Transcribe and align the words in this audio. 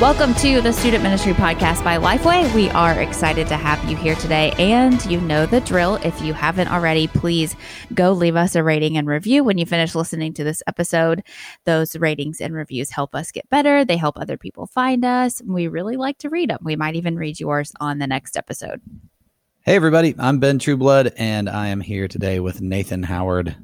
Welcome 0.00 0.32
to 0.36 0.62
the 0.62 0.72
Student 0.72 1.02
Ministry 1.02 1.34
Podcast 1.34 1.84
by 1.84 1.98
Lifeway. 1.98 2.54
We 2.54 2.70
are 2.70 2.98
excited 3.02 3.46
to 3.48 3.56
have 3.58 3.86
you 3.86 3.94
here 3.98 4.14
today. 4.14 4.54
And 4.58 5.04
you 5.04 5.20
know 5.20 5.44
the 5.44 5.60
drill. 5.60 5.96
If 5.96 6.22
you 6.22 6.32
haven't 6.32 6.68
already, 6.68 7.06
please 7.06 7.54
go 7.92 8.12
leave 8.12 8.34
us 8.34 8.54
a 8.54 8.62
rating 8.62 8.96
and 8.96 9.06
review 9.06 9.44
when 9.44 9.58
you 9.58 9.66
finish 9.66 9.94
listening 9.94 10.32
to 10.32 10.42
this 10.42 10.62
episode. 10.66 11.22
Those 11.66 11.96
ratings 11.96 12.40
and 12.40 12.54
reviews 12.54 12.88
help 12.88 13.14
us 13.14 13.30
get 13.30 13.50
better, 13.50 13.84
they 13.84 13.98
help 13.98 14.18
other 14.18 14.38
people 14.38 14.66
find 14.66 15.04
us. 15.04 15.42
We 15.44 15.68
really 15.68 15.98
like 15.98 16.16
to 16.20 16.30
read 16.30 16.48
them. 16.48 16.60
We 16.62 16.76
might 16.76 16.96
even 16.96 17.16
read 17.16 17.38
yours 17.38 17.70
on 17.78 17.98
the 17.98 18.06
next 18.06 18.38
episode. 18.38 18.80
Hey, 19.66 19.76
everybody. 19.76 20.14
I'm 20.18 20.38
Ben 20.38 20.58
Trueblood, 20.58 21.12
and 21.18 21.46
I 21.46 21.68
am 21.68 21.82
here 21.82 22.08
today 22.08 22.40
with 22.40 22.62
Nathan 22.62 23.02
Howard. 23.02 23.54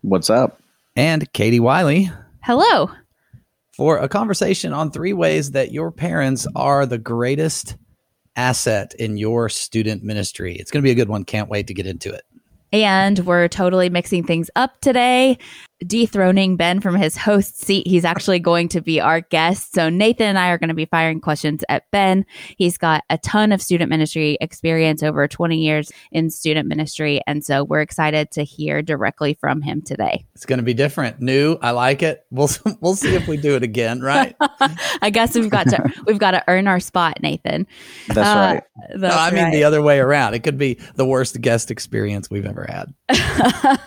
What's 0.00 0.30
up? 0.30 0.58
And 0.96 1.30
Katie 1.34 1.60
Wiley. 1.60 2.10
Hello 2.40 2.90
for 3.76 3.98
a 3.98 4.08
conversation 4.08 4.72
on 4.72 4.90
three 4.90 5.12
ways 5.12 5.52
that 5.52 5.72
your 5.72 5.90
parents 5.90 6.46
are 6.54 6.86
the 6.86 6.98
greatest 6.98 7.76
asset 8.36 8.94
in 8.98 9.16
your 9.16 9.48
student 9.48 10.02
ministry. 10.02 10.56
It's 10.56 10.70
going 10.70 10.82
to 10.82 10.86
be 10.86 10.92
a 10.92 10.94
good 10.96 11.08
one. 11.08 11.24
Can't 11.24 11.48
wait 11.48 11.66
to 11.66 11.74
get 11.74 11.86
into 11.86 12.12
it. 12.12 12.22
And 12.72 13.18
we're 13.20 13.48
totally 13.48 13.90
mixing 13.90 14.24
things 14.24 14.50
up 14.56 14.80
today 14.80 15.36
dethroning 15.86 16.56
Ben 16.56 16.80
from 16.80 16.96
his 16.96 17.16
host 17.16 17.58
seat. 17.60 17.86
He's 17.86 18.04
actually 18.04 18.38
going 18.38 18.68
to 18.68 18.80
be 18.80 19.00
our 19.00 19.20
guest. 19.20 19.74
So 19.74 19.88
Nathan 19.88 20.26
and 20.26 20.38
I 20.38 20.50
are 20.50 20.58
going 20.58 20.68
to 20.68 20.74
be 20.74 20.86
firing 20.86 21.20
questions 21.20 21.64
at 21.68 21.90
Ben. 21.90 22.24
He's 22.56 22.78
got 22.78 23.04
a 23.10 23.18
ton 23.18 23.52
of 23.52 23.62
student 23.62 23.90
ministry 23.90 24.38
experience, 24.40 25.02
over 25.02 25.26
20 25.28 25.58
years 25.58 25.92
in 26.10 26.30
student 26.30 26.68
ministry. 26.68 27.20
And 27.26 27.44
so 27.44 27.64
we're 27.64 27.80
excited 27.80 28.30
to 28.32 28.44
hear 28.44 28.82
directly 28.82 29.34
from 29.34 29.62
him 29.62 29.82
today. 29.82 30.24
It's 30.34 30.46
going 30.46 30.58
to 30.58 30.64
be 30.64 30.74
different, 30.74 31.20
new. 31.20 31.58
I 31.62 31.72
like 31.72 32.02
it. 32.02 32.24
We'll 32.30 32.50
we'll 32.80 32.96
see 32.96 33.14
if 33.14 33.28
we 33.28 33.36
do 33.36 33.56
it 33.56 33.62
again, 33.62 34.00
right? 34.00 34.36
I 35.02 35.10
guess 35.10 35.34
we've 35.34 35.50
got 35.50 35.68
to 35.68 35.92
we've 36.06 36.18
got 36.18 36.32
to 36.32 36.44
earn 36.48 36.66
our 36.66 36.80
spot, 36.80 37.18
Nathan. 37.22 37.66
That's 38.08 38.18
uh, 38.18 38.54
right. 38.54 38.62
That's 38.90 39.14
no, 39.14 39.20
I 39.20 39.30
mean 39.30 39.44
right. 39.44 39.52
the 39.52 39.64
other 39.64 39.82
way 39.82 39.98
around. 39.98 40.34
It 40.34 40.40
could 40.40 40.58
be 40.58 40.78
the 40.94 41.06
worst 41.06 41.40
guest 41.40 41.70
experience 41.70 42.30
we've 42.30 42.46
ever 42.46 42.66
had. 42.68 42.94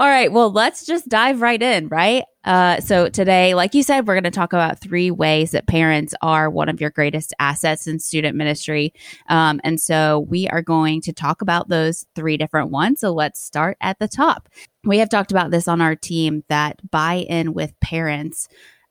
All 0.00 0.08
right. 0.08 0.32
Well, 0.32 0.50
let's 0.50 0.86
just 0.86 1.10
dive 1.10 1.42
right 1.42 1.60
in, 1.60 1.88
right? 1.88 2.24
Uh, 2.42 2.80
so, 2.80 3.10
today, 3.10 3.52
like 3.52 3.74
you 3.74 3.82
said, 3.82 4.06
we're 4.06 4.14
going 4.14 4.24
to 4.24 4.30
talk 4.30 4.54
about 4.54 4.80
three 4.80 5.10
ways 5.10 5.50
that 5.50 5.66
parents 5.66 6.14
are 6.22 6.48
one 6.48 6.70
of 6.70 6.80
your 6.80 6.88
greatest 6.88 7.34
assets 7.38 7.86
in 7.86 7.98
student 7.98 8.34
ministry. 8.34 8.94
Um, 9.28 9.60
and 9.62 9.78
so, 9.78 10.20
we 10.20 10.48
are 10.48 10.62
going 10.62 11.02
to 11.02 11.12
talk 11.12 11.42
about 11.42 11.68
those 11.68 12.06
three 12.14 12.38
different 12.38 12.70
ones. 12.70 13.00
So, 13.00 13.12
let's 13.12 13.42
start 13.42 13.76
at 13.82 13.98
the 13.98 14.08
top. 14.08 14.48
We 14.84 14.96
have 15.00 15.10
talked 15.10 15.32
about 15.32 15.50
this 15.50 15.68
on 15.68 15.82
our 15.82 15.96
team 15.96 16.44
that 16.48 16.80
buy 16.90 17.26
in 17.28 17.52
with 17.52 17.78
parents 17.80 18.48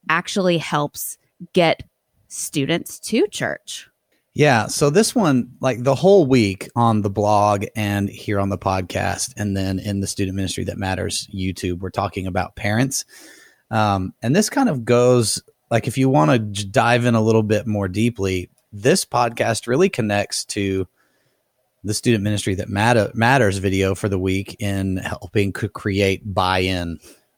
actually 0.10 0.60
helps 0.60 1.18
get 1.54 1.90
students 2.28 3.00
to 3.00 3.26
church. 3.30 3.90
Yeah. 4.40 4.68
So 4.68 4.90
this 4.90 5.14
one, 5.14 5.52
like 5.59 5.84
the 5.84 5.95
whole 5.95 6.26
week 6.26 6.70
on 6.73 7.02
the 7.02 7.09
blog 7.09 7.66
and 7.76 8.09
here 8.09 8.40
on 8.40 8.48
the 8.48 8.58
podcast, 8.58 9.34
and 9.36 9.58
then 9.58 9.80
in 9.80 10.00
the 10.00 10.08
Student 10.08 10.38
Ministry 10.38 10.64
That 10.64 10.78
Matters 10.78 11.28
YouTube, 11.28 11.80
we're 11.80 11.90
talking 11.90 12.26
about 12.26 12.56
parents. 12.56 13.04
Um, 13.70 14.14
and 14.22 14.34
this 14.34 14.50
kind 14.50 14.70
of 14.70 14.86
goes 14.86 15.44
like 15.70 15.90
if 15.90 15.98
you 15.98 16.08
want 16.08 16.32
to 16.32 16.66
dive 16.66 17.04
in 17.04 17.16
a 17.16 17.22
little 17.22 17.44
bit 17.44 17.67
more 17.67 17.90
deeply, 17.90 18.50
this 18.72 19.04
podcast 19.04 19.67
really 19.67 19.90
connects 19.90 20.45
to 20.45 20.88
the 21.84 21.94
Student 21.94 22.23
Ministry 22.23 22.56
That 22.56 22.70
Matter, 22.70 23.12
Matters 23.14 23.58
video 23.58 23.94
for 23.94 24.08
the 24.08 24.20
week 24.20 24.56
in 24.60 24.95
helping 24.95 25.52
create 25.52 26.33
buy 26.33 26.60
in 26.60 26.98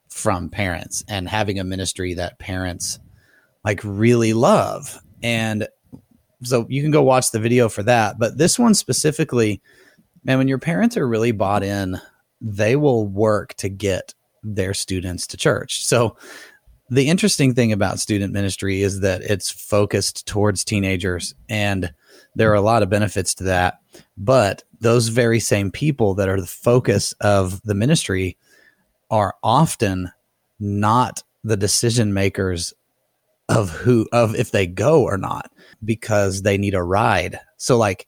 from 0.09 0.50
parents 0.50 1.03
and 1.07 1.28
having 1.28 1.57
a 1.57 1.63
ministry 1.63 2.13
that 2.13 2.38
parents 2.38 3.00
like 3.66 3.81
really 3.83 4.33
love. 4.33 5.01
And 5.23 5.68
so 6.44 6.66
you 6.69 6.81
can 6.81 6.91
go 6.91 7.03
watch 7.03 7.31
the 7.31 7.40
video 7.40 7.69
for 7.69 7.84
that. 7.84 8.19
But 8.19 8.38
this 8.38 8.57
one 8.57 8.74
specifically, 8.74 9.62
man, 10.24 10.38
when 10.38 10.47
your 10.47 10.59
parents 10.59 10.97
are 10.97 11.07
really 11.07 11.31
bought 11.31 11.63
in, 11.63 12.00
they 12.40 12.75
will 12.75 13.07
work 13.07 13.53
to 13.56 13.69
get 13.69 14.13
their 14.44 14.74
students 14.74 15.28
to 15.28 15.38
church. 15.38 15.85
So 15.85 16.18
the 16.90 17.07
interesting 17.07 17.53
thing 17.53 17.72
about 17.72 18.00
student 18.00 18.34
ministry 18.34 18.81
is 18.81 19.00
that 19.00 19.22
it's 19.22 19.50
focused 19.50 20.28
towards 20.28 20.66
teenagers 20.66 21.34
and 21.47 21.94
there 22.35 22.51
are 22.51 22.56
a 22.56 22.62
lot 22.62 22.84
of 22.84 22.90
benefits 22.90 23.34
to 23.35 23.44
that. 23.46 23.80
But 24.18 24.63
those 24.80 25.09
very 25.09 25.40
same 25.40 25.72
people 25.72 26.16
that 26.16 26.28
are 26.28 26.41
the 26.41 26.47
focus 26.47 27.13
of 27.22 27.62
the 27.63 27.75
ministry 27.75 28.38
are 29.09 29.35
often 29.44 30.12
not 30.59 31.24
the 31.44 31.57
decision 31.57 32.13
makers 32.13 32.74
of 33.51 33.69
who 33.69 34.07
of 34.12 34.35
if 34.35 34.51
they 34.51 34.66
go 34.66 35.03
or 35.03 35.17
not 35.17 35.51
because 35.84 36.41
they 36.41 36.57
need 36.57 36.73
a 36.73 36.84
ride. 36.84 37.39
So 37.57 37.78
like 37.78 38.07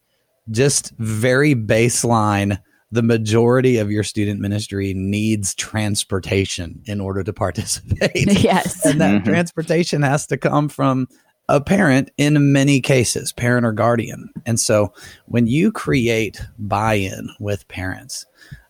just 0.50 0.92
very 0.98 1.54
baseline 1.54 2.60
the 2.90 3.02
majority 3.02 3.78
of 3.78 3.90
your 3.90 4.04
student 4.04 4.40
ministry 4.40 4.94
needs 4.94 5.54
transportation 5.56 6.80
in 6.86 7.00
order 7.00 7.24
to 7.24 7.32
participate. 7.44 8.40
Yes. 8.40 8.84
and 8.86 9.00
that 9.00 9.16
mm-hmm. 9.16 9.28
transportation 9.28 10.02
has 10.02 10.26
to 10.28 10.36
come 10.36 10.68
from 10.68 11.08
a 11.48 11.60
parent 11.60 12.10
in 12.16 12.52
many 12.52 12.80
cases, 12.80 13.32
parent 13.32 13.66
or 13.66 13.72
guardian. 13.72 14.30
And 14.46 14.58
so 14.58 14.92
when 15.26 15.46
you 15.46 15.70
create 15.72 16.40
buy 16.58 16.94
in 16.94 17.28
with 17.38 17.68
parents, 17.68 18.24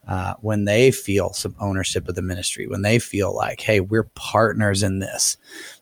uh, 0.09 0.35
when 0.41 0.65
they 0.65 0.91
feel 0.91 1.33
some 1.33 1.55
ownership 1.61 2.09
of 2.09 2.15
the 2.15 2.23
ministry, 2.23 2.67
when 2.67 2.83
they 2.83 2.99
feel 2.99 3.35
like, 3.35 3.61
hey, 3.61 3.81
we're 3.81 4.11
partners 4.15 4.83
in 4.83 4.99
this, 4.99 5.37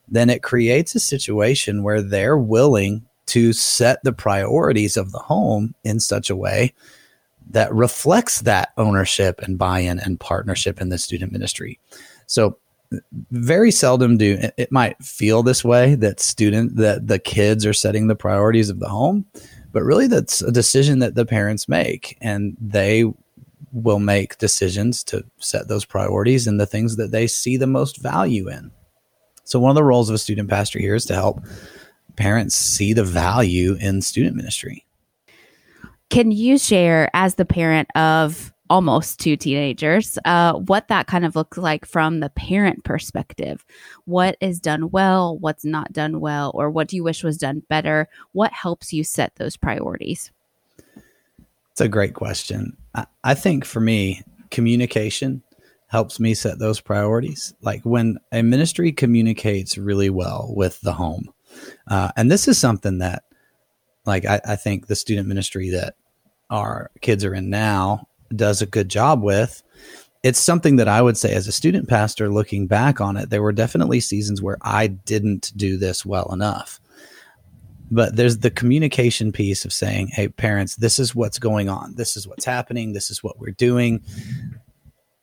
then 0.09 0.31
it 0.31 0.43
creates 0.43 0.95
a 0.95 1.01
situation 1.01 1.83
where 1.83 2.03
they're 2.03 2.39
willing 2.39 3.07
to 3.27 3.53
set 3.53 4.03
the 4.05 4.13
priorities 4.13 4.97
of 4.97 5.13
the 5.13 5.19
home 5.19 5.75
in 5.85 6.01
such 6.01 6.29
a 6.29 6.37
way 6.37 6.75
that 7.51 7.73
reflects 7.73 8.43
that 8.43 8.73
ownership 8.77 9.41
and 9.43 9.59
buy-in 9.59 9.99
and 9.99 10.21
partnership 10.21 10.81
in 10.81 10.89
the 10.89 10.99
student 10.99 11.33
ministry. 11.33 11.79
So 12.27 12.59
very 13.31 13.71
seldom 13.71 14.19
do 14.19 14.39
it 14.59 14.71
might 14.71 15.03
feel 15.03 15.43
this 15.43 15.65
way 15.65 15.95
that 15.97 16.21
student 16.21 16.77
that 16.77 17.07
the 17.07 17.19
kids 17.19 17.65
are 17.65 17.73
setting 17.73 18.07
the 18.07 18.15
priorities 18.15 18.69
of 18.69 18.81
the 18.81 18.89
home, 18.89 19.25
but 19.73 19.83
really 19.83 20.07
that's 20.07 20.43
a 20.43 20.53
decision 20.53 20.99
that 20.99 21.15
the 21.15 21.25
parents 21.25 21.69
make 21.69 22.19
and 22.21 22.57
they 22.61 23.05
will 23.73 23.99
make 23.99 24.37
decisions 24.39 25.03
to 25.05 25.25
set 25.39 25.69
those 25.69 25.85
priorities 25.85 26.47
and 26.47 26.61
the 26.61 26.67
things 26.67 26.97
that 26.97 27.11
they 27.11 27.27
see 27.27 27.57
the 27.57 27.67
most 27.67 28.03
value 28.03 28.49
in. 28.49 28.71
So 29.53 29.61
one 29.61 29.69
of 29.69 29.75
the 29.75 29.85
roles 29.85 30.09
of 30.09 30.15
a 30.15 30.19
student 30.19 30.49
pastor 30.49 30.79
here 30.79 30.95
is 30.95 31.05
to 31.05 31.15
help 31.15 31.45
parents 32.17 32.55
see 32.55 32.95
the 32.95 33.05
value 33.05 33.77
in 33.79 34.01
student 34.01 34.35
ministry. 34.35 34.87
Can 36.09 36.33
you 36.33 36.57
share, 36.57 37.11
as 37.13 37.35
the 37.35 37.45
parent 37.45 37.87
of 37.95 38.51
almost 38.71 39.21
two 39.21 39.37
teenagers, 39.37 40.19
uh, 40.25 40.55
what 40.55 40.89
that 40.89 41.07
kind 41.07 41.27
of 41.27 41.37
looks 41.37 41.59
like 41.59 41.85
from 41.85 42.21
the 42.21 42.31
parent 42.31 42.83
perspective? 42.85 43.63
What 44.07 44.39
is 44.41 44.59
done 44.59 44.89
well? 44.89 45.37
What's 45.37 45.67
not 45.67 45.93
done 45.93 46.21
well? 46.21 46.53
Or 46.55 46.71
what 46.71 46.89
do 46.89 46.97
you 46.97 47.05
wish 47.05 47.23
was 47.23 47.37
done 47.37 47.63
better? 47.69 48.09
What 48.33 48.55
helps 48.55 48.91
you 48.91 49.05
set 49.05 49.35
those 49.35 49.59
priorities? 49.59 50.33
It's 51.73 51.83
a 51.83 51.89
great 51.89 52.15
question. 52.15 52.75
I, 52.95 53.05
I 53.23 53.35
think 53.35 53.67
for 53.67 53.81
me, 53.81 54.23
communication 54.51 55.43
helps 55.93 56.19
me 56.19 56.33
set 56.33 56.59
those 56.59 56.81
priorities. 56.81 57.53
Like 57.61 57.83
when 57.83 58.19
a 58.33 58.43
ministry 58.43 58.93
communicates 58.93 59.77
really 59.77 60.09
well 60.09 60.51
with 60.57 60.81
the 60.81 60.95
home, 60.95 61.33
uh, 61.87 62.11
and 62.17 62.31
this 62.31 62.49
is 62.49 62.57
something 62.59 62.99
that, 62.99 63.25
like, 64.07 64.25
I, 64.25 64.41
I 64.45 64.57
think 64.57 64.87
the 64.87 64.97
student 64.97 65.29
ministry 65.29 65.69
that 65.71 65.95
our 66.49 66.91
kids 67.03 67.27
are 67.27 67.35
in 67.35 67.51
now 67.51 68.09
does 68.35 68.63
a 68.63 68.67
good 68.67 68.89
job 68.89 69.23
with. 69.23 69.63
It's 70.23 70.39
something 70.39 70.77
that 70.77 70.89
I 70.89 71.03
would 71.03 71.19
say 71.19 71.35
as 71.35 71.47
a 71.47 71.53
student 71.53 71.89
pastor 71.89 72.31
looking 72.31 72.67
back 72.67 73.01
on 73.01 73.19
it, 73.19 73.29
there 73.29 73.43
were 73.43 73.53
definitely 73.53 74.01
seasons 74.01 74.41
where 74.41 74.57
I 74.63 74.87
didn't 74.87 75.53
do 75.57 75.77
this 75.77 76.07
well 76.07 76.33
enough. 76.33 76.81
But 77.91 78.17
there's 78.17 78.39
the 78.39 78.51
communication 78.51 79.31
piece 79.31 79.67
of 79.67 79.73
saying, 79.75 80.09
hey, 80.09 80.29
parents, 80.29 80.77
this 80.77 80.99
is 80.99 81.15
what's 81.15 81.39
going 81.39 81.69
on. 81.69 81.97
This 81.97 82.17
is 82.17 82.27
what's 82.27 82.47
happening. 82.47 82.95
This 82.95 83.11
is 83.11 83.23
what 83.23 83.39
we're 83.39 83.51
doing. 83.51 84.03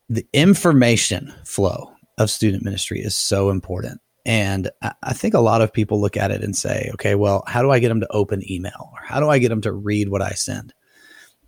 The 0.09 0.25
information 0.33 1.33
flow 1.45 1.93
of 2.17 2.29
student 2.29 2.63
ministry 2.63 2.99
is 2.99 3.15
so 3.15 3.49
important. 3.49 4.01
And 4.25 4.69
I 5.01 5.13
think 5.13 5.33
a 5.33 5.39
lot 5.39 5.61
of 5.61 5.73
people 5.73 6.01
look 6.01 6.17
at 6.17 6.31
it 6.31 6.43
and 6.43 6.55
say, 6.55 6.89
okay, 6.93 7.15
well, 7.15 7.43
how 7.47 7.61
do 7.61 7.71
I 7.71 7.79
get 7.79 7.89
them 7.89 8.01
to 8.01 8.11
open 8.11 8.49
email? 8.51 8.91
Or 8.93 9.01
how 9.03 9.19
do 9.19 9.29
I 9.29 9.39
get 9.39 9.49
them 9.49 9.61
to 9.61 9.71
read 9.71 10.09
what 10.09 10.21
I 10.21 10.31
send? 10.31 10.73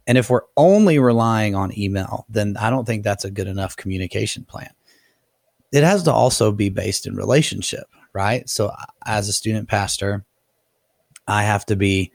And 0.08 0.18
if 0.18 0.30
we're 0.30 0.46
only 0.58 0.98
relying 0.98 1.54
on 1.54 1.78
email, 1.78 2.26
then 2.30 2.58
I 2.58 2.70
don't 2.70 2.86
think 2.86 3.04
that's 3.04 3.26
a 3.26 3.32
good 3.32 3.48
enough 3.48 3.76
communication 3.76 4.46
plan. 4.46 4.72
It 5.72 5.84
has 5.84 6.04
to 6.04 6.12
also 6.12 6.52
be 6.52 6.70
based 6.70 7.06
in 7.06 7.16
relationship, 7.16 7.86
right? 8.14 8.50
So, 8.50 8.68
uh, 8.68 8.86
as 9.06 9.30
a 9.30 9.34
student 9.34 9.70
pastor, 9.70 10.26
I 11.28 11.44
have 11.44 11.66
to 11.68 11.76
be 11.76 12.12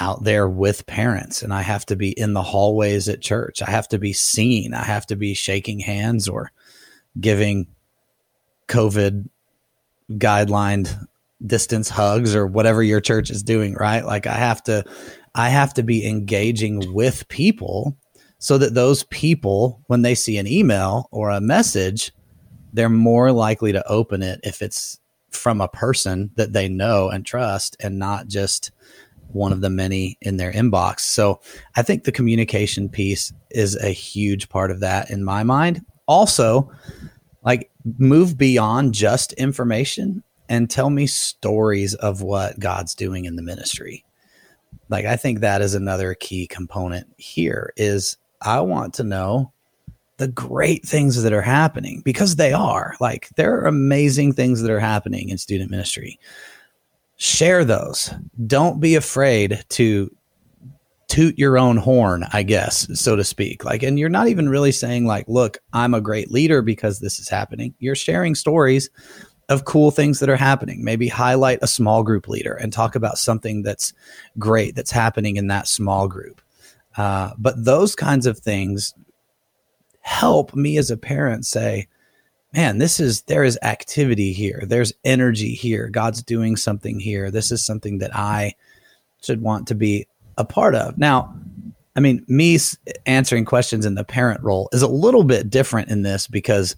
out 0.00 0.24
there 0.24 0.48
with 0.48 0.86
parents 0.86 1.42
and 1.42 1.52
I 1.52 1.62
have 1.62 1.84
to 1.86 1.96
be 1.96 2.10
in 2.10 2.32
the 2.32 2.42
hallways 2.42 3.08
at 3.08 3.20
church. 3.20 3.62
I 3.62 3.70
have 3.70 3.86
to 3.88 3.98
be 3.98 4.12
seen. 4.12 4.74
I 4.74 4.82
have 4.82 5.06
to 5.06 5.16
be 5.16 5.34
shaking 5.34 5.78
hands 5.78 6.28
or 6.28 6.50
giving 7.20 7.66
COVID 8.68 9.28
guidelined 10.12 11.06
distance 11.46 11.88
hugs 11.88 12.34
or 12.34 12.46
whatever 12.46 12.82
your 12.82 13.00
church 13.00 13.30
is 13.30 13.42
doing, 13.42 13.74
right? 13.74 14.04
Like 14.04 14.26
I 14.26 14.34
have 14.34 14.62
to 14.64 14.84
I 15.34 15.48
have 15.50 15.74
to 15.74 15.82
be 15.82 16.06
engaging 16.06 16.92
with 16.92 17.28
people 17.28 17.96
so 18.38 18.58
that 18.58 18.74
those 18.74 19.04
people 19.04 19.82
when 19.86 20.02
they 20.02 20.14
see 20.14 20.38
an 20.38 20.46
email 20.46 21.08
or 21.12 21.30
a 21.30 21.40
message, 21.40 22.12
they're 22.72 22.88
more 22.88 23.32
likely 23.32 23.72
to 23.72 23.86
open 23.86 24.22
it 24.22 24.40
if 24.42 24.62
it's 24.62 24.98
from 25.30 25.60
a 25.60 25.68
person 25.68 26.30
that 26.36 26.52
they 26.52 26.68
know 26.68 27.08
and 27.08 27.24
trust 27.24 27.76
and 27.80 27.98
not 27.98 28.26
just 28.26 28.72
one 29.32 29.52
of 29.52 29.60
the 29.60 29.70
many 29.70 30.16
in 30.20 30.36
their 30.36 30.52
inbox. 30.52 31.00
So 31.00 31.40
I 31.76 31.82
think 31.82 32.04
the 32.04 32.12
communication 32.12 32.88
piece 32.88 33.32
is 33.50 33.76
a 33.76 33.90
huge 33.90 34.48
part 34.48 34.70
of 34.70 34.80
that 34.80 35.10
in 35.10 35.24
my 35.24 35.42
mind. 35.42 35.84
Also, 36.06 36.70
like 37.42 37.70
move 37.98 38.36
beyond 38.36 38.94
just 38.94 39.32
information 39.34 40.22
and 40.48 40.68
tell 40.68 40.90
me 40.90 41.06
stories 41.06 41.94
of 41.94 42.22
what 42.22 42.58
God's 42.58 42.94
doing 42.94 43.24
in 43.24 43.36
the 43.36 43.42
ministry. 43.42 44.04
Like 44.88 45.06
I 45.06 45.16
think 45.16 45.40
that 45.40 45.62
is 45.62 45.74
another 45.74 46.14
key 46.14 46.46
component 46.46 47.06
here 47.16 47.72
is 47.76 48.16
I 48.42 48.60
want 48.60 48.94
to 48.94 49.04
know 49.04 49.52
the 50.16 50.28
great 50.28 50.84
things 50.84 51.22
that 51.22 51.32
are 51.32 51.40
happening 51.40 52.02
because 52.04 52.36
they 52.36 52.52
are. 52.52 52.94
Like 53.00 53.28
there 53.36 53.56
are 53.58 53.66
amazing 53.66 54.32
things 54.32 54.60
that 54.60 54.70
are 54.70 54.80
happening 54.80 55.28
in 55.30 55.38
student 55.38 55.70
ministry 55.70 56.18
share 57.20 57.66
those. 57.66 58.14
Don't 58.46 58.80
be 58.80 58.94
afraid 58.94 59.62
to 59.68 60.10
toot 61.08 61.38
your 61.38 61.58
own 61.58 61.76
horn, 61.76 62.24
I 62.32 62.42
guess, 62.42 62.88
so 62.98 63.14
to 63.14 63.24
speak. 63.24 63.62
Like, 63.62 63.82
and 63.82 63.98
you're 63.98 64.08
not 64.08 64.28
even 64.28 64.48
really 64.48 64.72
saying, 64.72 65.04
like, 65.04 65.28
look, 65.28 65.58
I'm 65.74 65.92
a 65.92 66.00
great 66.00 66.30
leader 66.30 66.62
because 66.62 66.98
this 66.98 67.18
is 67.18 67.28
happening. 67.28 67.74
You're 67.78 67.94
sharing 67.94 68.34
stories 68.34 68.88
of 69.50 69.66
cool 69.66 69.90
things 69.90 70.20
that 70.20 70.30
are 70.30 70.36
happening. 70.36 70.82
Maybe 70.82 71.08
highlight 71.08 71.58
a 71.60 71.66
small 71.66 72.02
group 72.02 72.26
leader 72.26 72.54
and 72.54 72.72
talk 72.72 72.94
about 72.94 73.18
something 73.18 73.62
that's 73.62 73.92
great 74.38 74.74
that's 74.74 74.92
happening 74.92 75.36
in 75.36 75.48
that 75.48 75.68
small 75.68 76.08
group. 76.08 76.40
Uh, 76.96 77.32
but 77.36 77.62
those 77.62 77.94
kinds 77.94 78.24
of 78.24 78.38
things 78.38 78.94
help 80.00 80.54
me 80.54 80.78
as 80.78 80.90
a 80.90 80.96
parent 80.96 81.44
say, 81.44 81.86
man, 82.52 82.78
this 82.78 82.98
is 83.00 83.22
there 83.22 83.44
is 83.44 83.58
activity 83.62 84.32
here. 84.32 84.64
There's 84.66 84.92
energy 85.04 85.54
here. 85.54 85.88
God's 85.88 86.22
doing 86.22 86.56
something 86.56 86.98
here. 86.98 87.30
This 87.30 87.52
is 87.52 87.64
something 87.64 87.98
that 87.98 88.14
I 88.14 88.54
should 89.22 89.42
want 89.42 89.68
to 89.68 89.74
be 89.74 90.06
a 90.36 90.44
part 90.44 90.74
of. 90.74 90.98
Now, 90.98 91.34
I 91.96 92.00
mean, 92.00 92.24
me 92.28 92.58
answering 93.06 93.44
questions 93.44 93.84
in 93.84 93.94
the 93.94 94.04
parent 94.04 94.42
role 94.42 94.68
is 94.72 94.82
a 94.82 94.88
little 94.88 95.24
bit 95.24 95.50
different 95.50 95.90
in 95.90 96.02
this 96.02 96.26
because 96.26 96.76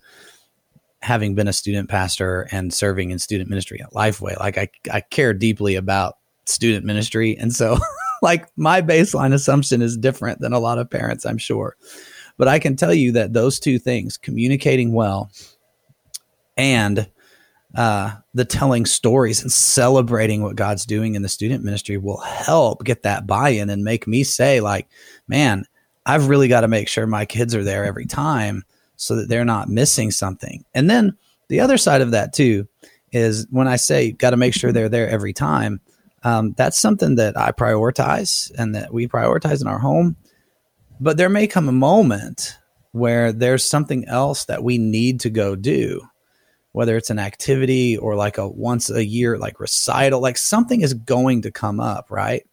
having 1.01 1.35
been 1.35 1.49
a 1.49 1.53
student 1.53 1.89
pastor 1.89 2.49
and 2.53 2.73
serving 2.73 3.11
in 3.11 3.19
student 3.19 3.51
ministry 3.51 3.81
at 3.81 3.93
Lifeway, 3.93 4.39
like 4.39 4.59
I, 4.59 4.69
I 4.91 5.01
care 5.01 5.35
deeply 5.35 5.75
about 5.75 6.19
student 6.45 6.85
ministry. 6.85 7.37
And 7.37 7.53
so, 7.53 7.79
like, 8.23 8.47
my 8.57 8.83
baseline 8.83 9.33
assumption 9.33 9.83
is 9.83 9.97
different 9.97 10.41
than 10.41 10.53
a 10.53 10.61
lot 10.61 10.79
of 10.79 10.91
parents, 10.91 11.27
I'm 11.27 11.39
sure. 11.39 11.77
But 12.39 12.49
I 12.49 12.59
can 12.59 12.77
tell 12.77 12.95
you 12.95 13.13
that 13.13 13.33
those 13.33 13.61
two 13.61 13.79
things, 13.79 14.17
communicating 14.17 14.93
well 14.93 15.31
and 16.57 17.09
uh, 17.75 18.15
the 18.35 18.45
telling 18.45 18.85
stories 18.85 19.43
and 19.43 19.51
celebrating 19.51 20.43
what 20.43 20.57
God's 20.57 20.85
doing 20.85 21.15
in 21.15 21.23
the 21.23 21.29
student 21.29 21.65
ministry 21.65 21.97
will 21.97 22.21
help 22.21 22.85
get 22.85 23.03
that 23.03 23.27
buy 23.27 23.51
in 23.51 23.71
and 23.71 23.85
make 23.85 24.07
me 24.07 24.25
say, 24.25 24.61
like, 24.61 24.89
man, 25.27 25.65
I've 26.05 26.29
really 26.29 26.49
got 26.49 26.63
to 26.63 26.69
make 26.69 26.89
sure 26.89 27.07
my 27.07 27.25
kids 27.25 27.55
are 27.55 27.65
there 27.65 27.85
every 27.85 28.07
time 28.07 28.65
so 28.97 29.17
that 29.17 29.29
they're 29.29 29.45
not 29.45 29.69
missing 29.69 30.11
something. 30.11 30.65
And 30.75 30.91
then 30.91 31.17
the 31.49 31.61
other 31.61 31.79
side 31.79 32.03
of 32.03 32.11
that, 32.11 32.33
too, 32.33 32.69
is 33.11 33.47
when 33.51 33.69
I 33.69 33.77
say 33.77 34.13
got 34.13 34.31
to 34.31 34.37
make 34.37 34.55
sure 34.55 34.73
they're 34.73 34.89
there 34.89 35.09
every 35.09 35.33
time, 35.33 35.81
um, 36.25 36.53
that's 36.57 36.79
something 36.79 37.17
that 37.17 37.37
I 37.37 37.53
prioritize 37.53 38.53
and 38.59 38.75
that 38.75 38.93
we 38.93 39.09
prioritize 39.09 39.61
in 39.61 39.67
our 39.67 39.79
home. 39.79 40.17
But 41.01 41.17
there 41.17 41.29
may 41.29 41.47
come 41.47 41.69
a 41.69 41.73
moment 41.73 42.59
where 42.93 43.33
there's 43.33 43.65
something 43.65 44.07
else 44.07 44.45
that 44.45 44.63
we 44.63 44.79
need 44.79 45.21
to 45.21 45.31
go 45.31 45.57
do 45.57 46.03
whether 46.73 46.97
it's 46.97 47.11
an 47.11 47.19
activity 47.19 47.97
or 47.97 48.17
like 48.17 48.39
a 48.39 48.49
once 48.49 48.91
a 48.91 49.05
year 49.05 49.39
like 49.39 49.61
recital 49.61 50.21
like 50.21 50.39
something 50.39 50.81
is 50.81 50.95
going 50.95 51.43
to 51.43 51.51
come 51.51 51.81
up 51.81 52.07
right? 52.11 52.47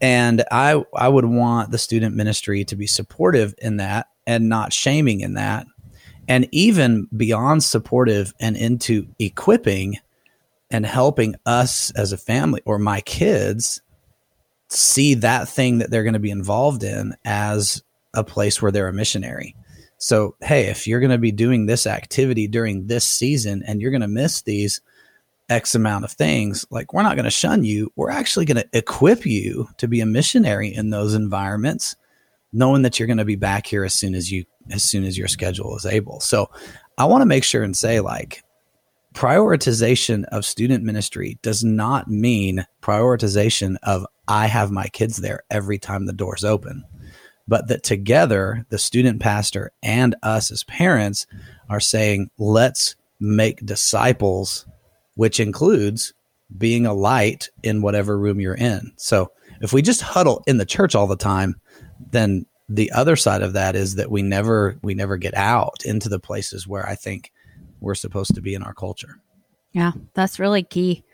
And 0.00 0.44
i 0.50 0.82
i 0.94 1.08
would 1.08 1.24
want 1.24 1.70
the 1.70 1.78
student 1.78 2.14
ministry 2.14 2.64
to 2.64 2.76
be 2.76 2.86
supportive 2.86 3.54
in 3.58 3.78
that 3.78 4.08
and 4.26 4.48
not 4.48 4.72
shaming 4.72 5.20
in 5.20 5.34
that. 5.34 5.66
And 6.28 6.48
even 6.50 7.08
beyond 7.16 7.62
supportive 7.62 8.34
and 8.40 8.56
into 8.56 9.06
equipping 9.18 9.98
and 10.70 10.84
helping 10.84 11.36
us 11.46 11.92
as 11.92 12.12
a 12.12 12.16
family 12.16 12.60
or 12.64 12.78
my 12.78 13.00
kids 13.00 13.80
see 14.68 15.14
that 15.14 15.48
thing 15.48 15.78
that 15.78 15.90
they're 15.90 16.02
going 16.02 16.14
to 16.14 16.18
be 16.18 16.30
involved 16.30 16.82
in 16.82 17.14
as 17.24 17.82
a 18.14 18.24
place 18.24 18.60
where 18.60 18.72
they're 18.72 18.88
a 18.88 18.92
missionary 18.92 19.54
so, 19.98 20.36
hey, 20.42 20.66
if 20.66 20.86
you're 20.86 21.00
going 21.00 21.10
to 21.10 21.18
be 21.18 21.32
doing 21.32 21.66
this 21.66 21.86
activity 21.86 22.46
during 22.46 22.86
this 22.86 23.04
season 23.04 23.62
and 23.66 23.80
you're 23.80 23.90
going 23.90 24.02
to 24.02 24.08
miss 24.08 24.42
these 24.42 24.80
X 25.48 25.74
amount 25.74 26.04
of 26.04 26.12
things, 26.12 26.66
like 26.70 26.92
we're 26.92 27.02
not 27.02 27.16
going 27.16 27.24
to 27.24 27.30
shun 27.30 27.64
you. 27.64 27.90
We're 27.96 28.10
actually 28.10 28.44
going 28.44 28.58
to 28.58 28.68
equip 28.72 29.24
you 29.24 29.68
to 29.78 29.88
be 29.88 30.00
a 30.00 30.06
missionary 30.06 30.74
in 30.74 30.90
those 30.90 31.14
environments, 31.14 31.96
knowing 32.52 32.82
that 32.82 32.98
you're 32.98 33.06
going 33.06 33.18
to 33.18 33.24
be 33.24 33.36
back 33.36 33.66
here 33.66 33.84
as 33.84 33.94
soon 33.94 34.14
as 34.14 34.30
you 34.30 34.44
as 34.70 34.82
soon 34.82 35.04
as 35.04 35.16
your 35.16 35.28
schedule 35.28 35.76
is 35.76 35.86
able. 35.86 36.20
So, 36.20 36.50
I 36.98 37.04
want 37.04 37.22
to 37.22 37.26
make 37.26 37.44
sure 37.44 37.62
and 37.62 37.76
say 37.76 38.00
like 38.00 38.42
prioritization 39.14 40.24
of 40.26 40.44
student 40.44 40.84
ministry 40.84 41.38
does 41.40 41.64
not 41.64 42.08
mean 42.08 42.66
prioritization 42.82 43.76
of 43.82 44.06
I 44.28 44.46
have 44.46 44.70
my 44.70 44.88
kids 44.88 45.18
there 45.18 45.44
every 45.50 45.78
time 45.78 46.04
the 46.04 46.12
doors 46.12 46.44
open 46.44 46.84
but 47.48 47.68
that 47.68 47.82
together, 47.82 48.66
the 48.70 48.78
student 48.78 49.20
pastor 49.20 49.72
and 49.82 50.14
us 50.22 50.50
as 50.50 50.64
parents 50.64 51.26
are 51.68 51.80
saying, 51.80 52.30
let's 52.38 52.96
make 53.20 53.64
disciples, 53.64 54.66
which 55.14 55.40
includes 55.40 56.12
being 56.56 56.86
a 56.86 56.94
light 56.94 57.50
in 57.62 57.82
whatever 57.82 58.18
room 58.18 58.40
you're 58.40 58.54
in. 58.54 58.92
So 58.96 59.32
if 59.60 59.72
we 59.72 59.82
just 59.82 60.02
huddle 60.02 60.42
in 60.46 60.58
the 60.58 60.66
church 60.66 60.94
all 60.94 61.06
the 61.06 61.16
time, 61.16 61.60
then 62.10 62.46
the 62.68 62.90
other 62.92 63.16
side 63.16 63.42
of 63.42 63.52
that 63.52 63.76
is 63.76 63.94
that 63.94 64.10
we 64.10 64.22
never 64.22 64.76
we 64.82 64.94
never 64.94 65.16
get 65.16 65.34
out 65.34 65.84
into 65.84 66.08
the 66.08 66.18
places 66.18 66.66
where 66.66 66.86
I 66.86 66.94
think 66.94 67.32
we're 67.80 67.94
supposed 67.94 68.34
to 68.34 68.42
be 68.42 68.54
in 68.54 68.62
our 68.62 68.74
culture. 68.74 69.20
Yeah, 69.72 69.92
that's 70.14 70.40
really 70.40 70.62
key. 70.62 71.04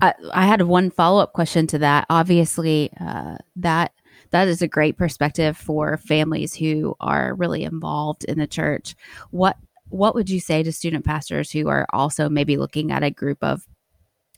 I, 0.00 0.14
I 0.32 0.46
had 0.46 0.62
one 0.62 0.90
follow 0.90 1.20
up 1.20 1.32
question 1.32 1.66
to 1.68 1.78
that. 1.78 2.06
Obviously, 2.08 2.90
uh, 3.00 3.36
that 3.56 3.92
that 4.32 4.48
is 4.48 4.62
a 4.62 4.68
great 4.68 4.98
perspective 4.98 5.56
for 5.56 5.96
families 5.96 6.54
who 6.54 6.96
are 7.00 7.34
really 7.34 7.64
involved 7.64 8.24
in 8.24 8.38
the 8.38 8.46
church. 8.46 8.94
What 9.30 9.56
what 9.88 10.14
would 10.14 10.30
you 10.30 10.40
say 10.40 10.62
to 10.62 10.72
student 10.72 11.04
pastors 11.04 11.50
who 11.50 11.68
are 11.68 11.86
also 11.92 12.30
maybe 12.30 12.56
looking 12.56 12.90
at 12.90 13.02
a 13.02 13.10
group 13.10 13.38
of 13.42 13.66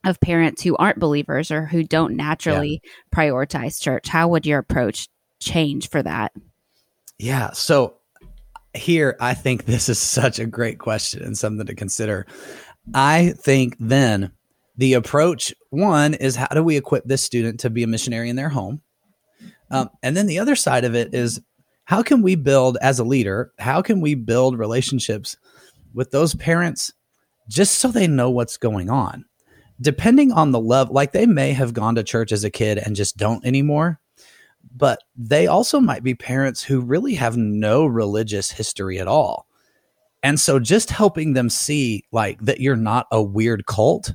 of 0.04 0.20
parents 0.20 0.62
who 0.62 0.76
aren't 0.76 0.98
believers 0.98 1.50
or 1.50 1.64
who 1.64 1.82
don't 1.82 2.16
naturally 2.16 2.82
yeah. 2.82 2.90
prioritize 3.16 3.80
church? 3.80 4.08
How 4.08 4.28
would 4.28 4.44
your 4.44 4.58
approach 4.58 5.08
change 5.40 5.88
for 5.88 6.02
that? 6.02 6.32
Yeah. 7.18 7.52
So 7.52 7.96
here, 8.74 9.16
I 9.20 9.34
think 9.34 9.64
this 9.64 9.88
is 9.88 9.98
such 9.98 10.38
a 10.38 10.46
great 10.46 10.78
question 10.78 11.22
and 11.22 11.38
something 11.38 11.66
to 11.66 11.74
consider. 11.74 12.26
I 12.92 13.34
think 13.38 13.76
then 13.78 14.32
the 14.76 14.94
approach 14.94 15.54
one 15.70 16.14
is 16.14 16.36
how 16.36 16.48
do 16.48 16.62
we 16.62 16.76
equip 16.76 17.04
this 17.04 17.22
student 17.22 17.60
to 17.60 17.70
be 17.70 17.84
a 17.84 17.86
missionary 17.86 18.28
in 18.28 18.36
their 18.36 18.48
home? 18.48 18.82
Um, 19.74 19.90
and 20.02 20.16
then 20.16 20.26
the 20.26 20.38
other 20.38 20.56
side 20.56 20.84
of 20.84 20.94
it 20.94 21.14
is 21.14 21.40
how 21.84 22.02
can 22.02 22.22
we 22.22 22.34
build 22.34 22.78
as 22.80 22.98
a 22.98 23.04
leader, 23.04 23.52
how 23.58 23.82
can 23.82 24.00
we 24.00 24.14
build 24.14 24.58
relationships 24.58 25.36
with 25.92 26.10
those 26.10 26.34
parents 26.34 26.92
just 27.48 27.78
so 27.78 27.88
they 27.88 28.06
know 28.06 28.30
what's 28.30 28.56
going 28.56 28.88
on? 28.88 29.24
Depending 29.80 30.32
on 30.32 30.52
the 30.52 30.60
love, 30.60 30.90
like 30.90 31.12
they 31.12 31.26
may 31.26 31.52
have 31.52 31.74
gone 31.74 31.96
to 31.96 32.04
church 32.04 32.32
as 32.32 32.44
a 32.44 32.50
kid 32.50 32.78
and 32.78 32.94
just 32.94 33.16
don't 33.16 33.44
anymore, 33.44 34.00
but 34.74 35.00
they 35.16 35.46
also 35.46 35.80
might 35.80 36.02
be 36.02 36.14
parents 36.14 36.62
who 36.62 36.80
really 36.80 37.14
have 37.14 37.36
no 37.36 37.84
religious 37.84 38.50
history 38.50 38.98
at 38.98 39.08
all. 39.08 39.46
And 40.22 40.40
so 40.40 40.58
just 40.58 40.90
helping 40.90 41.34
them 41.34 41.50
see 41.50 42.04
like 42.12 42.40
that 42.40 42.60
you're 42.60 42.76
not 42.76 43.06
a 43.10 43.22
weird 43.22 43.66
cult 43.66 44.14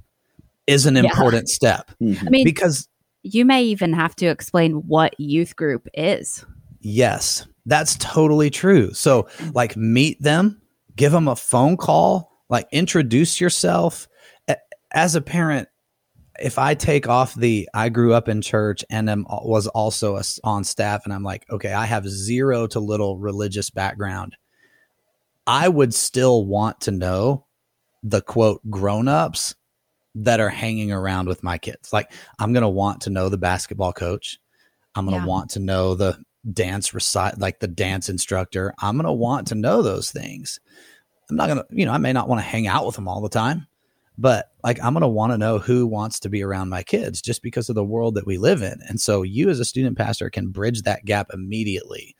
is 0.65 0.85
an 0.85 0.95
yeah. 0.95 1.03
important 1.03 1.49
step. 1.49 1.91
Mm-hmm. 2.01 2.27
I 2.27 2.29
mean, 2.31 2.43
because 2.43 2.87
you 3.23 3.45
may 3.45 3.63
even 3.63 3.93
have 3.93 4.15
to 4.17 4.27
explain 4.27 4.73
what 4.87 5.19
youth 5.19 5.55
group 5.55 5.87
is. 5.93 6.45
Yes, 6.79 7.45
that's 7.65 7.95
totally 7.97 8.49
true. 8.49 8.93
So, 8.93 9.27
like, 9.53 9.75
meet 9.75 10.21
them, 10.21 10.61
give 10.95 11.11
them 11.11 11.27
a 11.27 11.35
phone 11.35 11.77
call, 11.77 12.31
like, 12.49 12.67
introduce 12.71 13.41
yourself. 13.41 14.07
As 14.91 15.15
a 15.15 15.21
parent, 15.21 15.67
if 16.39 16.57
I 16.57 16.73
take 16.73 17.07
off 17.07 17.35
the 17.35 17.69
I 17.73 17.89
grew 17.89 18.13
up 18.13 18.29
in 18.29 18.41
church 18.41 18.83
and 18.89 19.09
am, 19.09 19.25
was 19.29 19.67
also 19.67 20.15
a, 20.15 20.23
on 20.43 20.63
staff, 20.63 21.01
and 21.03 21.13
I'm 21.13 21.23
like, 21.23 21.45
okay, 21.51 21.73
I 21.73 21.85
have 21.85 22.07
zero 22.07 22.65
to 22.67 22.79
little 22.79 23.17
religious 23.17 23.69
background, 23.69 24.35
I 25.45 25.67
would 25.67 25.93
still 25.93 26.45
want 26.45 26.81
to 26.81 26.91
know 26.91 27.45
the 28.01 28.21
quote 28.21 28.61
grown 28.69 29.07
ups 29.07 29.53
that 30.23 30.39
are 30.39 30.49
hanging 30.49 30.91
around 30.91 31.27
with 31.27 31.43
my 31.43 31.57
kids. 31.57 31.93
Like 31.93 32.11
I'm 32.39 32.53
going 32.53 32.63
to 32.63 32.69
want 32.69 33.01
to 33.01 33.09
know 33.09 33.29
the 33.29 33.37
basketball 33.37 33.93
coach. 33.93 34.39
I'm 34.95 35.05
going 35.05 35.17
to 35.17 35.25
Yeah. 35.25 35.29
want 35.29 35.49
to 35.51 35.59
know 35.59 35.95
the 35.95 36.17
dance 36.53 36.93
recite 36.93 37.37
like 37.37 37.59
the 37.59 37.67
dance 37.67 38.09
instructor. 38.09 38.73
I'm 38.79 38.95
going 38.95 39.05
to 39.05 39.11
want 39.13 39.47
to 39.47 39.55
know 39.55 39.81
those 39.81 40.11
things. 40.11 40.59
I'm 41.29 41.35
not 41.35 41.47
going 41.47 41.59
to, 41.59 41.65
you 41.69 41.85
know, 41.85 41.91
I 41.91 41.97
may 41.97 42.13
not 42.13 42.27
want 42.27 42.39
to 42.39 42.47
hang 42.47 42.67
out 42.67 42.85
with 42.85 42.95
them 42.95 43.07
all 43.07 43.21
the 43.21 43.29
time, 43.29 43.67
but 44.17 44.51
like 44.63 44.83
I'm 44.83 44.93
going 44.93 45.01
to 45.01 45.07
want 45.07 45.31
to 45.31 45.37
know 45.37 45.59
who 45.59 45.85
wants 45.85 46.19
to 46.21 46.29
be 46.29 46.43
around 46.43 46.69
my 46.69 46.81
kids 46.83 47.21
just 47.21 47.43
because 47.43 47.69
of 47.69 47.75
the 47.75 47.83
world 47.83 48.15
that 48.15 48.25
we 48.25 48.37
live 48.37 48.61
in. 48.61 48.79
And 48.87 48.99
so 48.99 49.21
you 49.21 49.49
as 49.49 49.59
a 49.59 49.65
student 49.65 49.97
pastor 49.97 50.29
can 50.29 50.49
bridge 50.49 50.81
that 50.83 51.05
gap 51.05 51.29
immediately 51.33 52.15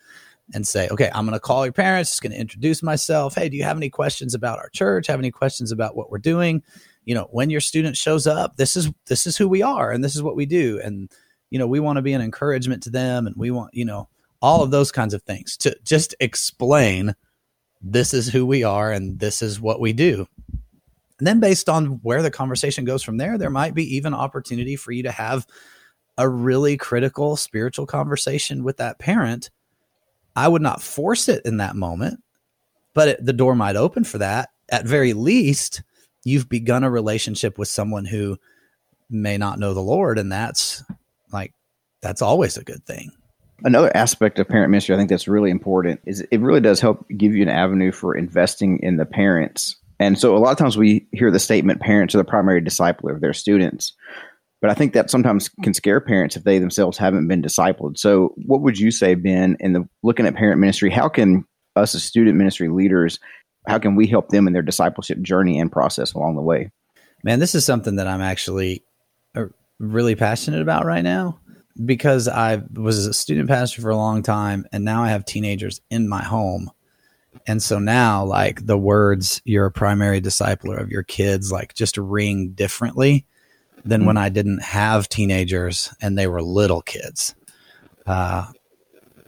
and 0.54 0.68
say, 0.68 0.90
okay, 0.90 1.10
I'm 1.14 1.26
going 1.26 1.34
to 1.34 1.40
call 1.40 1.66
your 1.66 1.74
parents, 1.74 2.12
just 2.12 2.22
going 2.22 2.32
to 2.32 2.40
introduce 2.40 2.82
myself. 2.84 3.36
Hey, 3.36 3.50
do 3.50 3.58
you 3.58 3.64
have 3.64 3.78
any 3.78 3.90
questions 3.90 4.34
about 4.34 4.60
our 4.60 4.70
church? 4.70 5.08
Have 5.08 5.20
any 5.20 5.32
questions 5.32 5.72
about 5.72 5.96
what 5.96 6.10
we're 6.12 6.18
doing? 6.18 6.64
You 7.06 7.16
know, 7.16 7.28
when 7.32 7.50
your 7.50 7.62
student 7.62 7.98
shows 7.98 8.28
up, 8.28 8.58
this 8.58 8.78
is 8.78 8.92
this 9.08 9.26
is 9.26 9.38
who 9.38 9.48
we 9.48 9.62
are 9.62 9.92
and 9.92 10.04
this 10.04 10.16
is 10.16 10.24
what 10.24 10.36
we 10.36 10.46
do 10.46 10.80
and 10.84 11.10
you 11.50 11.58
know, 11.58 11.68
we 11.68 11.80
want 11.80 11.98
to 11.98 12.02
be 12.02 12.14
an 12.14 12.22
encouragement 12.22 12.84
to 12.84 12.90
them 12.90 13.28
and 13.28 13.36
we 13.36 13.52
want, 13.52 13.74
you 13.74 13.86
know, 13.86 14.08
all 14.42 14.64
of 14.64 14.72
those 14.72 14.92
kinds 14.92 15.14
of 15.14 15.24
things 15.24 15.58
to 15.58 15.76
just 15.84 16.16
explain 16.20 17.16
this 17.82 18.14
is 18.14 18.28
who 18.28 18.46
we 18.46 18.64
are 18.64 18.92
and 18.92 19.20
this 19.20 19.42
is 19.42 19.60
what 19.60 19.80
we 19.80 19.94
do. 19.94 20.28
And 21.18 21.28
then 21.28 21.40
based 21.40 21.68
on 21.68 22.00
where 22.04 22.22
the 22.22 22.32
conversation 22.32 22.86
goes 22.86 23.04
from 23.04 23.18
there, 23.18 23.38
there 23.38 23.50
might 23.50 23.74
be 23.74 23.96
even 23.96 24.14
opportunity 24.14 24.76
for 24.76 24.92
you 24.92 25.04
to 25.04 25.12
have 25.12 25.46
a 26.18 26.30
really 26.30 26.78
critical 26.78 27.36
spiritual 27.36 27.86
conversation 27.86 28.64
with 28.64 28.78
that 28.78 29.00
parent. 29.00 29.50
I 30.36 30.48
would 30.48 30.62
not 30.62 30.82
force 30.82 31.28
it 31.28 31.42
in 31.46 31.58
that 31.58 31.76
moment, 31.76 32.24
but 32.94 33.08
it, 33.10 33.26
the 33.26 33.34
door 33.34 33.56
might 33.56 33.76
open 33.76 34.04
for 34.04 34.20
that. 34.20 34.50
At 34.70 34.86
very 34.86 35.14
least, 35.14 35.82
you've 36.30 36.50
begun 36.50 36.84
a 36.84 36.90
relationship 36.90 37.58
with 37.58 37.68
someone 37.68 38.06
who 38.06 38.38
may 39.10 39.38
not 39.38 39.60
know 39.60 39.74
the 39.74 39.82
Lord, 39.82 40.20
and 40.20 40.32
that's 40.32 40.84
like 41.32 41.54
that's 42.02 42.22
always 42.22 42.58
a 42.58 42.64
good 42.64 42.86
thing. 42.86 43.12
Another 43.64 43.96
aspect 43.96 44.40
of 44.40 44.48
parent 44.48 44.72
ministry 44.72 44.96
I 44.96 44.98
think 44.98 45.10
that's 45.10 45.28
really 45.28 45.52
important 45.52 46.00
is 46.06 46.22
it 46.32 46.40
really 46.40 46.62
does 46.62 46.80
help 46.80 47.06
give 47.18 47.36
you 47.36 47.42
an 47.42 47.50
avenue 47.50 47.92
for 47.92 48.16
investing 48.16 48.80
in 48.80 48.96
the 48.96 49.06
parents. 49.06 49.76
And 50.00 50.18
so 50.18 50.38
a 50.38 50.40
lot 50.40 50.52
of 50.52 50.58
times 50.58 50.78
we 50.78 51.06
hear 51.12 51.30
the 51.30 51.40
statement 51.40 51.82
parents 51.82 52.16
are 52.16 52.20
the 52.20 52.24
primary 52.24 52.62
discipler 52.62 53.14
of 53.14 53.20
their 53.20 53.34
students. 53.34 53.92
But 54.62 54.70
I 54.70 54.74
think 54.74 54.94
that 54.94 55.10
sometimes 55.10 55.50
can 55.64 55.74
scare 55.74 56.00
parents 56.00 56.38
if 56.38 56.44
they 56.44 56.60
themselves 56.60 56.98
haven't 56.98 57.28
been 57.28 57.42
discipled. 57.42 57.98
So 57.98 58.34
what 58.46 58.62
would 58.62 58.80
you 58.80 58.92
say, 58.92 59.16
Ben, 59.16 59.58
in 59.60 59.74
the 59.74 59.88
looking 60.04 60.26
at 60.26 60.36
parent 60.36 60.62
ministry, 60.62 60.90
how 60.90 61.10
can 61.10 61.46
us 61.76 61.96
as 61.96 62.04
student 62.04 62.38
ministry 62.38 62.70
leaders, 62.70 63.20
how 63.68 63.80
can 63.80 63.96
we 63.96 64.08
help 64.08 64.30
them 64.30 64.48
in 64.48 64.54
their 64.54 64.62
discipleship 64.62 65.22
journey 65.22 65.60
and 65.60 65.72
process 65.72 66.14
along 66.14 66.36
the 66.36 66.42
way? 66.42 66.72
Man, 67.24 67.40
this 67.40 67.56
is 67.56 67.66
something 67.66 67.98
that 67.98 68.08
I'm 68.08 68.22
actually 68.22 68.84
uh, 69.36 69.46
really 69.80 70.16
passionate 70.16 70.62
about 70.62 70.86
right 70.86 71.04
now 71.04 71.40
because 71.86 72.28
I 72.28 72.62
was 72.74 73.06
a 73.06 73.14
student 73.14 73.48
pastor 73.48 73.82
for 73.82 73.90
a 73.90 73.98
long 73.98 74.24
time 74.24 74.66
and 74.72 74.84
now 74.84 75.04
I 75.04 75.10
have 75.10 75.26
teenagers 75.26 75.82
in 75.90 76.08
my 76.08 76.24
home. 76.24 76.72
And 77.48 77.62
so 77.62 77.80
now 77.80 78.26
like 78.26 78.66
the 78.66 78.78
words 78.78 79.42
you're 79.46 79.68
a 79.68 79.72
primary 79.72 80.22
discipler 80.22 80.80
of 80.80 80.90
your 80.90 81.04
kids 81.04 81.52
like 81.52 81.74
just 81.74 81.98
ring 81.98 82.50
differently 82.50 83.26
than 83.86 84.06
when 84.06 84.18
I 84.18 84.30
didn't 84.30 84.62
have 84.62 85.08
teenagers 85.08 85.94
and 86.02 86.18
they 86.18 86.28
were 86.28 86.42
little 86.42 86.82
kids. 86.82 87.36
Uh, 88.06 88.52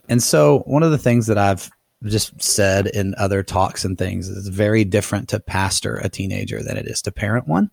and 0.09 0.21
so 0.21 0.59
one 0.59 0.83
of 0.83 0.91
the 0.91 0.97
things 0.97 1.27
that 1.27 1.37
I've 1.37 1.69
just 2.03 2.41
said 2.41 2.87
in 2.87 3.13
other 3.17 3.43
talks 3.43 3.85
and 3.85 3.97
things 3.97 4.27
it's 4.27 4.47
very 4.47 4.83
different 4.83 5.29
to 5.29 5.39
pastor 5.39 5.97
a 5.97 6.09
teenager 6.09 6.63
than 6.63 6.77
it 6.77 6.87
is 6.87 7.01
to 7.03 7.11
parent 7.11 7.47
one 7.47 7.69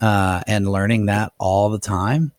uh, 0.00 0.42
and 0.46 0.70
learning 0.70 1.06
that 1.06 1.32
all 1.38 1.70
the 1.70 1.78
time. 1.78 2.32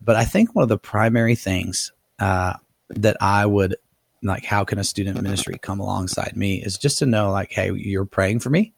But 0.00 0.16
I 0.16 0.24
think 0.24 0.54
one 0.54 0.62
of 0.62 0.68
the 0.68 0.78
primary 0.78 1.34
things 1.34 1.92
uh, 2.18 2.54
that 2.90 3.16
I 3.20 3.44
would 3.44 3.76
like, 4.22 4.44
how 4.44 4.64
can 4.64 4.78
a 4.78 4.84
student 4.84 5.20
ministry 5.20 5.58
come 5.60 5.80
alongside 5.80 6.36
me 6.36 6.62
is 6.62 6.78
just 6.78 6.98
to 7.00 7.06
know, 7.06 7.30
like, 7.30 7.52
hey, 7.52 7.72
you're 7.72 8.04
praying 8.04 8.40
for 8.40 8.50
me. 8.50 8.72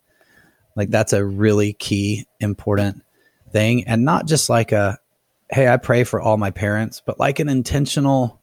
Like, 0.76 0.90
that's 0.90 1.12
a 1.12 1.24
really 1.24 1.72
key, 1.72 2.26
important 2.40 3.02
thing. 3.52 3.84
And 3.84 4.04
not 4.04 4.26
just 4.26 4.48
like 4.48 4.72
a, 4.72 4.98
hey, 5.50 5.68
I 5.68 5.76
pray 5.76 6.04
for 6.04 6.20
all 6.20 6.36
my 6.36 6.50
parents, 6.50 7.02
but 7.04 7.18
like 7.18 7.40
an 7.40 7.48
intentional, 7.48 8.38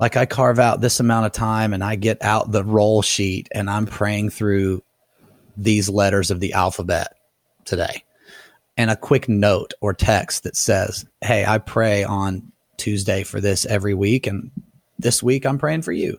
like 0.00 0.16
I 0.16 0.26
carve 0.26 0.58
out 0.58 0.80
this 0.80 1.00
amount 1.00 1.26
of 1.26 1.32
time 1.32 1.72
and 1.72 1.84
I 1.84 1.96
get 1.96 2.22
out 2.22 2.50
the 2.50 2.64
roll 2.64 3.02
sheet 3.02 3.48
and 3.52 3.70
I'm 3.70 3.86
praying 3.86 4.30
through 4.30 4.82
these 5.56 5.88
letters 5.88 6.30
of 6.30 6.40
the 6.40 6.52
alphabet 6.52 7.16
today 7.64 8.04
and 8.76 8.90
a 8.90 8.96
quick 8.96 9.28
note 9.28 9.72
or 9.80 9.94
text 9.94 10.42
that 10.42 10.56
says, 10.56 11.06
Hey, 11.20 11.44
I 11.44 11.58
pray 11.58 12.04
on 12.04 12.52
Tuesday 12.76 13.22
for 13.22 13.40
this 13.40 13.64
every 13.66 13.94
week. 13.94 14.26
And 14.26 14.50
this 14.98 15.22
week 15.22 15.46
I'm 15.46 15.58
praying 15.58 15.82
for 15.82 15.92
you. 15.92 16.18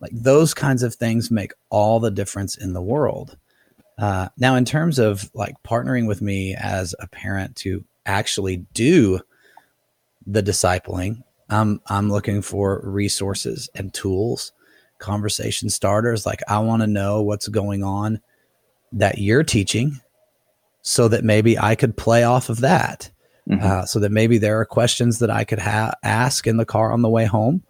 Like 0.00 0.12
those 0.12 0.52
kinds 0.52 0.82
of 0.82 0.94
things 0.94 1.30
make 1.30 1.52
all 1.70 2.00
the 2.00 2.10
difference 2.10 2.56
in 2.56 2.72
the 2.72 2.82
world. 2.82 3.36
Uh, 3.96 4.28
now, 4.36 4.56
in 4.56 4.64
terms 4.64 4.98
of 4.98 5.30
like 5.34 5.54
partnering 5.62 6.06
with 6.06 6.20
me 6.20 6.54
as 6.58 6.94
a 6.98 7.06
parent 7.06 7.54
to 7.56 7.84
actually 8.04 8.56
do 8.74 9.20
the 10.26 10.42
discipling, 10.42 11.22
I'm, 11.50 11.80
I'm 11.86 12.10
looking 12.10 12.42
for 12.42 12.80
resources 12.84 13.68
and 13.74 13.92
tools, 13.92 14.52
conversation 14.98 15.68
starters. 15.68 16.24
Like, 16.26 16.40
I 16.48 16.58
want 16.58 16.82
to 16.82 16.86
know 16.86 17.22
what's 17.22 17.48
going 17.48 17.84
on 17.84 18.20
that 18.92 19.18
you're 19.18 19.42
teaching 19.44 20.00
so 20.82 21.08
that 21.08 21.24
maybe 21.24 21.58
I 21.58 21.74
could 21.74 21.96
play 21.96 22.24
off 22.24 22.48
of 22.48 22.60
that. 22.60 23.10
Mhm. 23.48 23.60
Uh, 23.62 23.84
so 23.84 24.00
that 24.00 24.10
maybe 24.10 24.38
there 24.38 24.58
are 24.58 24.64
questions 24.64 25.18
that 25.18 25.30
I 25.30 25.44
could 25.44 25.58
ha- 25.58 25.92
ask 26.02 26.46
in 26.46 26.56
the 26.56 26.64
car 26.64 26.92
on 26.92 27.02
the 27.02 27.10
way 27.10 27.26
home 27.26 27.62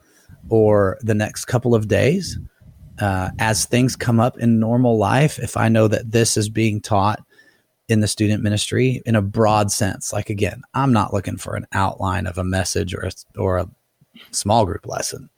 or 0.48 0.98
the 1.02 1.14
next 1.14 1.46
couple 1.46 1.74
of 1.74 1.88
days 1.88 2.38
uh, 3.00 3.30
as 3.40 3.64
things 3.64 3.96
come 3.96 4.20
up 4.20 4.38
in 4.38 4.60
normal 4.60 4.98
life. 4.98 5.38
If 5.40 5.56
I 5.56 5.68
know 5.68 5.88
that 5.88 6.12
this 6.12 6.36
is 6.36 6.48
being 6.48 6.80
taught 6.80 7.24
in 7.88 8.00
the 8.00 8.08
student 8.08 8.42
ministry 8.42 9.02
in 9.04 9.14
a 9.14 9.22
broad 9.22 9.70
sense, 9.70 10.12
like 10.12 10.30
again, 10.30 10.62
I'm 10.72 10.92
not 10.92 11.12
looking 11.12 11.36
for 11.36 11.54
an 11.54 11.66
outline 11.72 12.26
of 12.26 12.38
a 12.38 12.44
message 12.44 12.94
or 12.94 13.02
a, 13.02 13.12
or 13.38 13.58
a 13.58 13.68
small 14.30 14.64
group 14.64 14.86
lesson, 14.86 15.28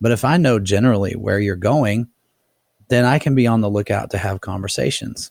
but 0.00 0.12
if 0.12 0.24
I 0.24 0.36
know 0.36 0.58
generally 0.58 1.14
where 1.14 1.40
you're 1.40 1.56
going, 1.56 2.08
then 2.88 3.04
I 3.04 3.18
can 3.18 3.34
be 3.34 3.46
on 3.46 3.60
the 3.60 3.70
lookout 3.70 4.10
to 4.10 4.18
have 4.18 4.40
conversations. 4.40 5.30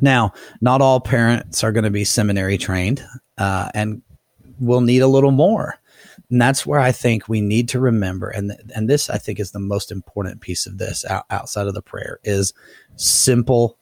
Now, 0.00 0.32
not 0.60 0.80
all 0.80 1.00
parents 1.00 1.62
are 1.62 1.72
going 1.72 1.84
to 1.84 1.90
be 1.90 2.04
seminary 2.04 2.56
trained 2.58 3.04
uh, 3.38 3.68
and 3.74 4.02
will 4.58 4.80
need 4.80 5.00
a 5.00 5.08
little 5.08 5.30
more. 5.30 5.78
And 6.30 6.40
that's 6.40 6.64
where 6.64 6.80
I 6.80 6.92
think 6.92 7.28
we 7.28 7.42
need 7.42 7.68
to 7.70 7.80
remember, 7.80 8.30
and 8.30 8.56
and 8.74 8.88
this 8.88 9.10
I 9.10 9.18
think 9.18 9.38
is 9.38 9.50
the 9.50 9.58
most 9.58 9.92
important 9.92 10.40
piece 10.40 10.66
of 10.66 10.78
this 10.78 11.04
out, 11.04 11.26
outside 11.28 11.66
of 11.66 11.74
the 11.74 11.82
prayer 11.82 12.20
is 12.24 12.54
simple, 12.96 13.76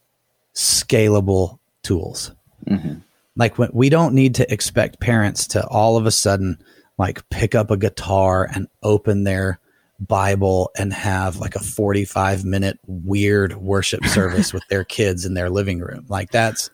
scalable 0.53 1.59
tools. 1.83 2.31
Mhm. 2.67 3.01
Like 3.35 3.57
when 3.57 3.69
we 3.73 3.89
don't 3.89 4.13
need 4.13 4.35
to 4.35 4.53
expect 4.53 4.99
parents 4.99 5.47
to 5.47 5.65
all 5.67 5.97
of 5.97 6.05
a 6.05 6.11
sudden 6.11 6.57
like 6.97 7.27
pick 7.29 7.55
up 7.55 7.71
a 7.71 7.77
guitar 7.77 8.47
and 8.53 8.67
open 8.83 9.23
their 9.23 9.59
Bible 9.99 10.71
and 10.77 10.91
have 10.93 11.37
like 11.37 11.55
a 11.55 11.59
45 11.59 12.43
minute 12.43 12.79
weird 12.87 13.55
worship 13.57 14.05
service 14.07 14.53
with 14.53 14.63
their 14.69 14.83
kids 14.83 15.25
in 15.25 15.33
their 15.33 15.49
living 15.49 15.79
room. 15.79 16.05
Like 16.09 16.31
that's 16.31 16.69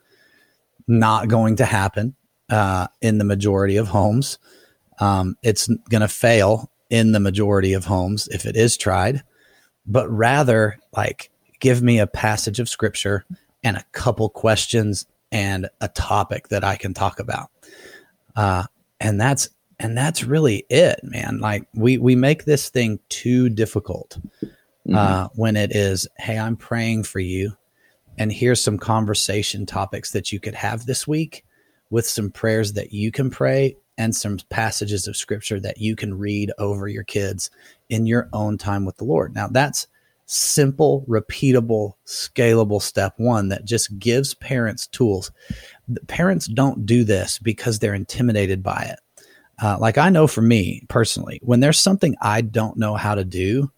not 0.87 1.27
going 1.27 1.57
to 1.57 1.65
happen 1.65 2.15
uh, 2.49 2.87
in 3.01 3.17
the 3.17 3.25
majority 3.25 3.77
of 3.77 3.87
homes. 3.87 4.39
Um, 4.99 5.37
it's 5.43 5.67
going 5.89 6.01
to 6.01 6.07
fail 6.07 6.71
in 6.89 7.11
the 7.11 7.19
majority 7.19 7.73
of 7.73 7.85
homes 7.85 8.27
if 8.29 8.45
it 8.45 8.55
is 8.55 8.77
tried, 8.77 9.21
but 9.85 10.09
rather 10.09 10.79
like 10.95 11.29
give 11.59 11.81
me 11.81 11.99
a 11.99 12.07
passage 12.07 12.59
of 12.59 12.69
scripture 12.69 13.25
and 13.63 13.77
a 13.77 13.85
couple 13.91 14.29
questions 14.29 15.05
and 15.31 15.69
a 15.81 15.87
topic 15.89 16.49
that 16.49 16.63
I 16.63 16.75
can 16.75 16.93
talk 16.93 17.19
about. 17.19 17.49
Uh, 18.35 18.63
and 18.99 19.19
that's 19.19 19.49
and 19.79 19.95
that's 19.95 20.23
really 20.23 20.65
it, 20.69 20.99
man. 21.03 21.39
Like 21.39 21.67
we 21.73 21.97
we 21.97 22.15
make 22.15 22.45
this 22.45 22.69
thing 22.69 22.99
too 23.09 23.49
difficult 23.49 24.17
uh, 24.93 25.27
when 25.33 25.55
it 25.55 25.75
is, 25.75 26.07
hey, 26.17 26.37
I'm 26.39 26.55
praying 26.55 27.03
for 27.03 27.19
you, 27.19 27.55
and 28.17 28.31
here's 28.31 28.63
some 28.63 28.77
conversation 28.77 29.65
topics 29.65 30.11
that 30.11 30.31
you 30.31 30.39
could 30.39 30.55
have 30.55 30.85
this 30.85 31.07
week 31.07 31.43
with 31.89 32.07
some 32.07 32.31
prayers 32.31 32.73
that 32.73 32.91
you 32.91 33.11
can 33.11 33.29
pray 33.29 33.75
and 33.97 34.15
some 34.15 34.37
passages 34.49 35.07
of 35.07 35.17
scripture 35.17 35.59
that 35.59 35.79
you 35.79 35.95
can 35.95 36.17
read 36.17 36.51
over 36.59 36.87
your 36.87 37.03
kids 37.03 37.49
in 37.89 38.05
your 38.05 38.29
own 38.33 38.57
time 38.57 38.85
with 38.85 38.97
the 38.97 39.05
Lord. 39.05 39.33
Now 39.33 39.47
that's 39.47 39.87
simple, 40.27 41.05
repeatable, 41.07 41.93
scalable 42.05 42.81
step 42.81 43.13
one 43.17 43.49
that 43.49 43.65
just 43.65 43.97
gives 43.97 44.33
parents 44.35 44.85
tools. 44.87 45.31
The 45.87 46.01
Parents 46.01 46.47
don't 46.47 46.85
do 46.85 47.03
this 47.03 47.39
because 47.39 47.79
they're 47.79 47.95
intimidated 47.95 48.61
by 48.61 48.89
it. 48.91 48.99
Uh, 49.59 49.77
like 49.79 49.97
I 49.97 50.09
know 50.09 50.27
for 50.27 50.41
me 50.41 50.83
personally, 50.89 51.39
when 51.41 51.61
there's 51.61 51.79
something 51.79 52.15
I 52.21 52.41
don't 52.41 52.77
know 52.77 52.93
how 52.95 53.15
to 53.15 53.23
do, 53.23 53.71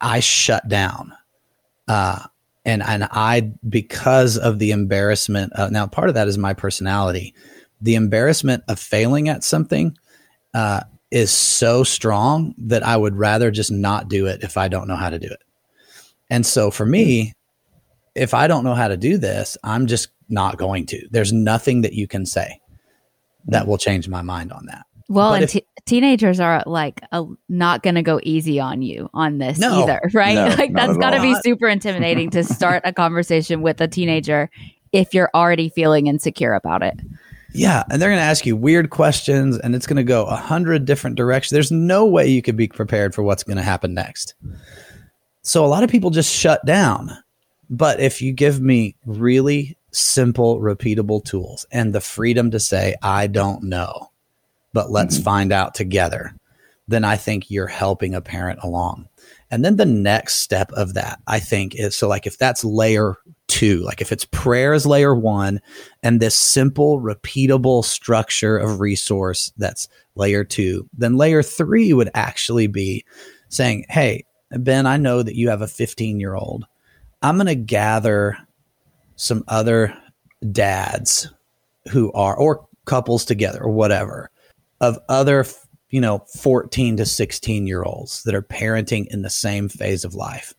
I- 0.00 0.20
shut 0.20 0.66
down. 0.66 1.12
Uh, 1.86 2.24
and 2.64 2.82
and 2.82 3.04
I 3.04 3.52
because 3.68 4.36
of 4.36 4.58
the 4.58 4.72
embarrassment. 4.72 5.52
Uh, 5.54 5.68
now, 5.70 5.86
part 5.86 6.08
of 6.08 6.14
that 6.16 6.28
is 6.28 6.36
my 6.36 6.52
personality. 6.52 7.34
The 7.80 7.94
embarrassment 7.94 8.64
of 8.68 8.78
failing 8.78 9.28
at 9.28 9.44
something 9.44 9.96
uh, 10.52 10.80
is 11.10 11.30
so 11.30 11.84
strong 11.84 12.54
that 12.58 12.82
I 12.82 12.96
would 12.96 13.16
rather 13.16 13.50
just 13.50 13.70
not 13.70 14.08
do 14.08 14.26
it 14.26 14.42
if 14.42 14.56
I 14.56 14.68
don't 14.68 14.88
know 14.88 14.96
how 14.96 15.10
to 15.10 15.18
do 15.18 15.28
it. 15.28 15.42
And 16.30 16.44
so 16.44 16.70
for 16.70 16.84
me, 16.84 17.28
hmm. 17.28 17.30
if 18.14 18.34
I 18.34 18.46
don't 18.46 18.64
know 18.64 18.74
how 18.74 18.88
to 18.88 18.96
do 18.96 19.16
this, 19.16 19.56
I'm 19.64 19.86
just 19.86 20.08
not 20.28 20.58
going 20.58 20.86
to. 20.86 21.08
There's 21.10 21.32
nothing 21.32 21.82
that 21.82 21.94
you 21.94 22.06
can 22.06 22.26
say 22.26 22.60
that 23.46 23.64
hmm. 23.64 23.70
will 23.70 23.78
change 23.78 24.08
my 24.08 24.22
mind 24.22 24.52
on 24.52 24.66
that. 24.66 24.84
Well, 25.10 25.30
but 25.30 25.34
and 25.36 25.44
if, 25.44 25.50
t- 25.52 25.66
teenagers 25.86 26.38
are 26.38 26.62
like 26.66 27.00
a, 27.12 27.24
not 27.48 27.82
going 27.82 27.94
to 27.94 28.02
go 28.02 28.20
easy 28.22 28.60
on 28.60 28.82
you 28.82 29.08
on 29.14 29.38
this 29.38 29.58
no, 29.58 29.82
either, 29.82 30.02
right? 30.12 30.34
No, 30.34 30.54
like 30.54 30.74
that's 30.74 30.98
got 30.98 31.10
to 31.10 31.22
be 31.22 31.34
super 31.42 31.66
intimidating 31.66 32.28
to 32.30 32.44
start 32.44 32.82
a 32.84 32.92
conversation 32.92 33.62
with 33.62 33.80
a 33.80 33.88
teenager 33.88 34.50
if 34.92 35.14
you're 35.14 35.30
already 35.34 35.70
feeling 35.70 36.08
insecure 36.08 36.52
about 36.52 36.82
it. 36.82 37.00
Yeah, 37.58 37.84
and 37.90 38.00
they're 38.00 38.08
going 38.08 38.20
to 38.20 38.24
ask 38.24 38.46
you 38.46 38.56
weird 38.56 38.90
questions, 38.90 39.58
and 39.58 39.74
it's 39.74 39.86
going 39.86 39.96
to 39.96 40.04
go 40.04 40.24
a 40.26 40.36
hundred 40.36 40.84
different 40.84 41.16
directions. 41.16 41.50
There's 41.50 41.72
no 41.72 42.06
way 42.06 42.28
you 42.28 42.42
could 42.42 42.56
be 42.56 42.68
prepared 42.68 43.14
for 43.14 43.22
what's 43.22 43.42
going 43.42 43.56
to 43.56 43.62
happen 43.62 43.94
next. 43.94 44.34
So 45.42 45.64
a 45.64 45.66
lot 45.66 45.82
of 45.82 45.90
people 45.90 46.10
just 46.10 46.32
shut 46.32 46.64
down. 46.64 47.10
But 47.70 48.00
if 48.00 48.22
you 48.22 48.32
give 48.32 48.60
me 48.60 48.96
really 49.04 49.76
simple, 49.90 50.60
repeatable 50.60 51.24
tools 51.24 51.66
and 51.70 51.94
the 51.94 52.00
freedom 52.00 52.50
to 52.50 52.60
say, 52.60 52.94
I 53.02 53.26
don't 53.26 53.64
know, 53.64 54.10
but 54.72 54.90
let's 54.90 55.16
mm-hmm. 55.16 55.24
find 55.24 55.52
out 55.52 55.74
together, 55.74 56.34
then 56.86 57.04
I 57.04 57.16
think 57.16 57.50
you're 57.50 57.66
helping 57.66 58.14
a 58.14 58.20
parent 58.20 58.60
along. 58.62 59.08
And 59.50 59.64
then 59.64 59.76
the 59.76 59.86
next 59.86 60.36
step 60.36 60.70
of 60.72 60.94
that, 60.94 61.20
I 61.26 61.40
think, 61.40 61.74
is 61.74 61.96
so 61.96 62.08
like 62.08 62.26
if 62.26 62.38
that's 62.38 62.64
layer 62.64 63.16
two, 63.48 63.78
like 63.78 64.00
if 64.00 64.12
it's 64.12 64.26
prayer 64.26 64.72
is 64.72 64.86
layer 64.86 65.14
one, 65.14 65.60
and 66.02 66.20
this 66.20 66.36
simple, 66.36 67.00
repeatable 67.00 67.84
structure 67.84 68.56
of 68.56 68.80
resource 68.80 69.52
that's 69.56 69.88
layer 70.14 70.44
two, 70.44 70.88
then 70.96 71.16
layer 71.16 71.42
three 71.42 71.92
would 71.92 72.10
actually 72.14 72.66
be 72.66 73.04
saying, 73.48 73.84
Hey, 73.88 74.24
Ben, 74.50 74.86
I 74.86 74.96
know 74.96 75.22
that 75.22 75.34
you 75.34 75.48
have 75.48 75.62
a 75.62 75.68
15 75.68 76.20
year 76.20 76.34
old. 76.34 76.66
I'm 77.22 77.36
going 77.36 77.46
to 77.48 77.54
gather 77.54 78.38
some 79.16 79.44
other 79.48 79.96
dads 80.52 81.28
who 81.90 82.12
are, 82.12 82.36
or 82.36 82.66
couples 82.84 83.24
together 83.24 83.62
or 83.62 83.72
whatever, 83.72 84.30
of 84.80 84.98
other, 85.08 85.44
you 85.90 86.00
know, 86.00 86.20
14 86.36 86.96
to 86.98 87.06
16 87.06 87.66
year 87.66 87.82
olds 87.82 88.22
that 88.22 88.34
are 88.34 88.42
parenting 88.42 89.06
in 89.08 89.22
the 89.22 89.30
same 89.30 89.68
phase 89.68 90.04
of 90.04 90.14
life. 90.14 90.54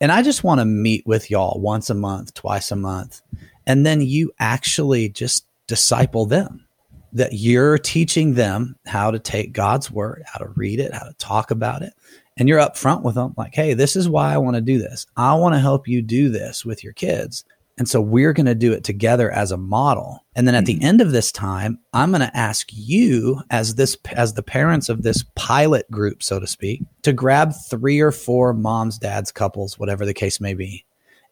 And 0.00 0.12
I 0.12 0.22
just 0.22 0.44
want 0.44 0.60
to 0.60 0.64
meet 0.64 1.06
with 1.06 1.30
y'all 1.30 1.60
once 1.60 1.90
a 1.90 1.94
month, 1.94 2.34
twice 2.34 2.70
a 2.70 2.76
month. 2.76 3.20
And 3.66 3.84
then 3.84 4.00
you 4.00 4.32
actually 4.38 5.08
just 5.08 5.46
disciple 5.66 6.24
them 6.26 6.64
that 7.12 7.32
you're 7.32 7.78
teaching 7.78 8.34
them 8.34 8.76
how 8.86 9.10
to 9.10 9.18
take 9.18 9.52
God's 9.52 9.90
word, 9.90 10.22
how 10.26 10.38
to 10.38 10.48
read 10.50 10.78
it, 10.78 10.94
how 10.94 11.04
to 11.04 11.14
talk 11.14 11.50
about 11.50 11.82
it. 11.82 11.92
And 12.36 12.48
you're 12.48 12.60
upfront 12.60 13.02
with 13.02 13.16
them 13.16 13.34
like, 13.36 13.54
hey, 13.54 13.74
this 13.74 13.96
is 13.96 14.08
why 14.08 14.32
I 14.32 14.38
want 14.38 14.54
to 14.54 14.60
do 14.60 14.78
this. 14.78 15.06
I 15.16 15.34
want 15.34 15.54
to 15.54 15.60
help 15.60 15.88
you 15.88 16.02
do 16.02 16.28
this 16.28 16.64
with 16.64 16.84
your 16.84 16.92
kids. 16.92 17.44
And 17.78 17.88
so 17.88 18.00
we're 18.00 18.32
going 18.32 18.46
to 18.46 18.56
do 18.56 18.72
it 18.72 18.82
together 18.82 19.30
as 19.30 19.52
a 19.52 19.56
model. 19.56 20.24
And 20.34 20.46
then 20.46 20.56
at 20.56 20.64
mm-hmm. 20.64 20.80
the 20.80 20.84
end 20.84 21.00
of 21.00 21.12
this 21.12 21.30
time, 21.30 21.78
I'm 21.92 22.10
going 22.10 22.20
to 22.20 22.36
ask 22.36 22.68
you 22.72 23.40
as 23.50 23.76
this 23.76 23.96
as 24.12 24.34
the 24.34 24.42
parents 24.42 24.88
of 24.88 25.02
this 25.02 25.24
pilot 25.36 25.88
group, 25.90 26.22
so 26.22 26.40
to 26.40 26.46
speak, 26.46 26.82
to 27.02 27.12
grab 27.12 27.52
3 27.70 28.00
or 28.00 28.10
4 28.10 28.52
moms, 28.52 28.98
dads, 28.98 29.30
couples, 29.30 29.78
whatever 29.78 30.04
the 30.04 30.12
case 30.12 30.40
may 30.40 30.54
be, 30.54 30.84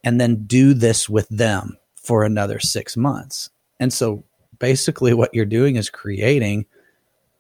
and 0.05 0.21
then 0.21 0.47
do 0.47 0.73
this 0.73 1.09
with 1.09 1.29
them 1.29 1.77
for 1.97 2.23
another 2.23 2.61
6 2.61 2.97
months. 2.97 3.51
And 3.81 3.93
so 3.93 4.25
basically 4.61 5.15
what 5.15 5.35
you're 5.35 5.45
doing 5.45 5.75
is 5.75 5.91
creating 5.91 6.67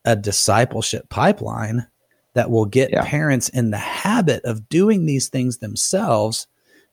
a 0.05 0.17
discipleship 0.17 1.09
pipeline 1.09 1.87
that 2.35 2.51
will 2.51 2.67
get 2.67 2.91
yeah. 2.91 3.05
parents 3.05 3.49
in 3.51 3.71
the 3.71 3.79
habit 3.79 4.45
of 4.45 4.69
doing 4.69 5.07
these 5.07 5.29
things 5.29 5.59
themselves 5.59 6.49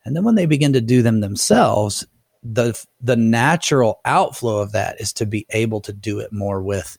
and 0.05 0.15
then 0.15 0.23
when 0.23 0.35
they 0.35 0.45
begin 0.45 0.73
to 0.73 0.81
do 0.81 1.01
them 1.01 1.21
themselves, 1.21 2.05
the 2.43 2.79
the 3.01 3.15
natural 3.15 4.01
outflow 4.05 4.57
of 4.57 4.73
that 4.73 4.99
is 4.99 5.13
to 5.13 5.25
be 5.25 5.45
able 5.51 5.79
to 5.81 5.93
do 5.93 6.19
it 6.19 6.33
more 6.33 6.61
with 6.61 6.97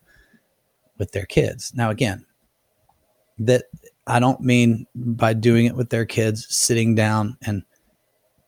with 0.98 1.12
their 1.12 1.26
kids. 1.26 1.72
Now 1.74 1.90
again, 1.90 2.24
that 3.38 3.64
I 4.06 4.20
don't 4.20 4.40
mean 4.40 4.86
by 4.94 5.34
doing 5.34 5.66
it 5.66 5.76
with 5.76 5.90
their 5.90 6.06
kids 6.06 6.46
sitting 6.54 6.94
down 6.94 7.36
and 7.42 7.62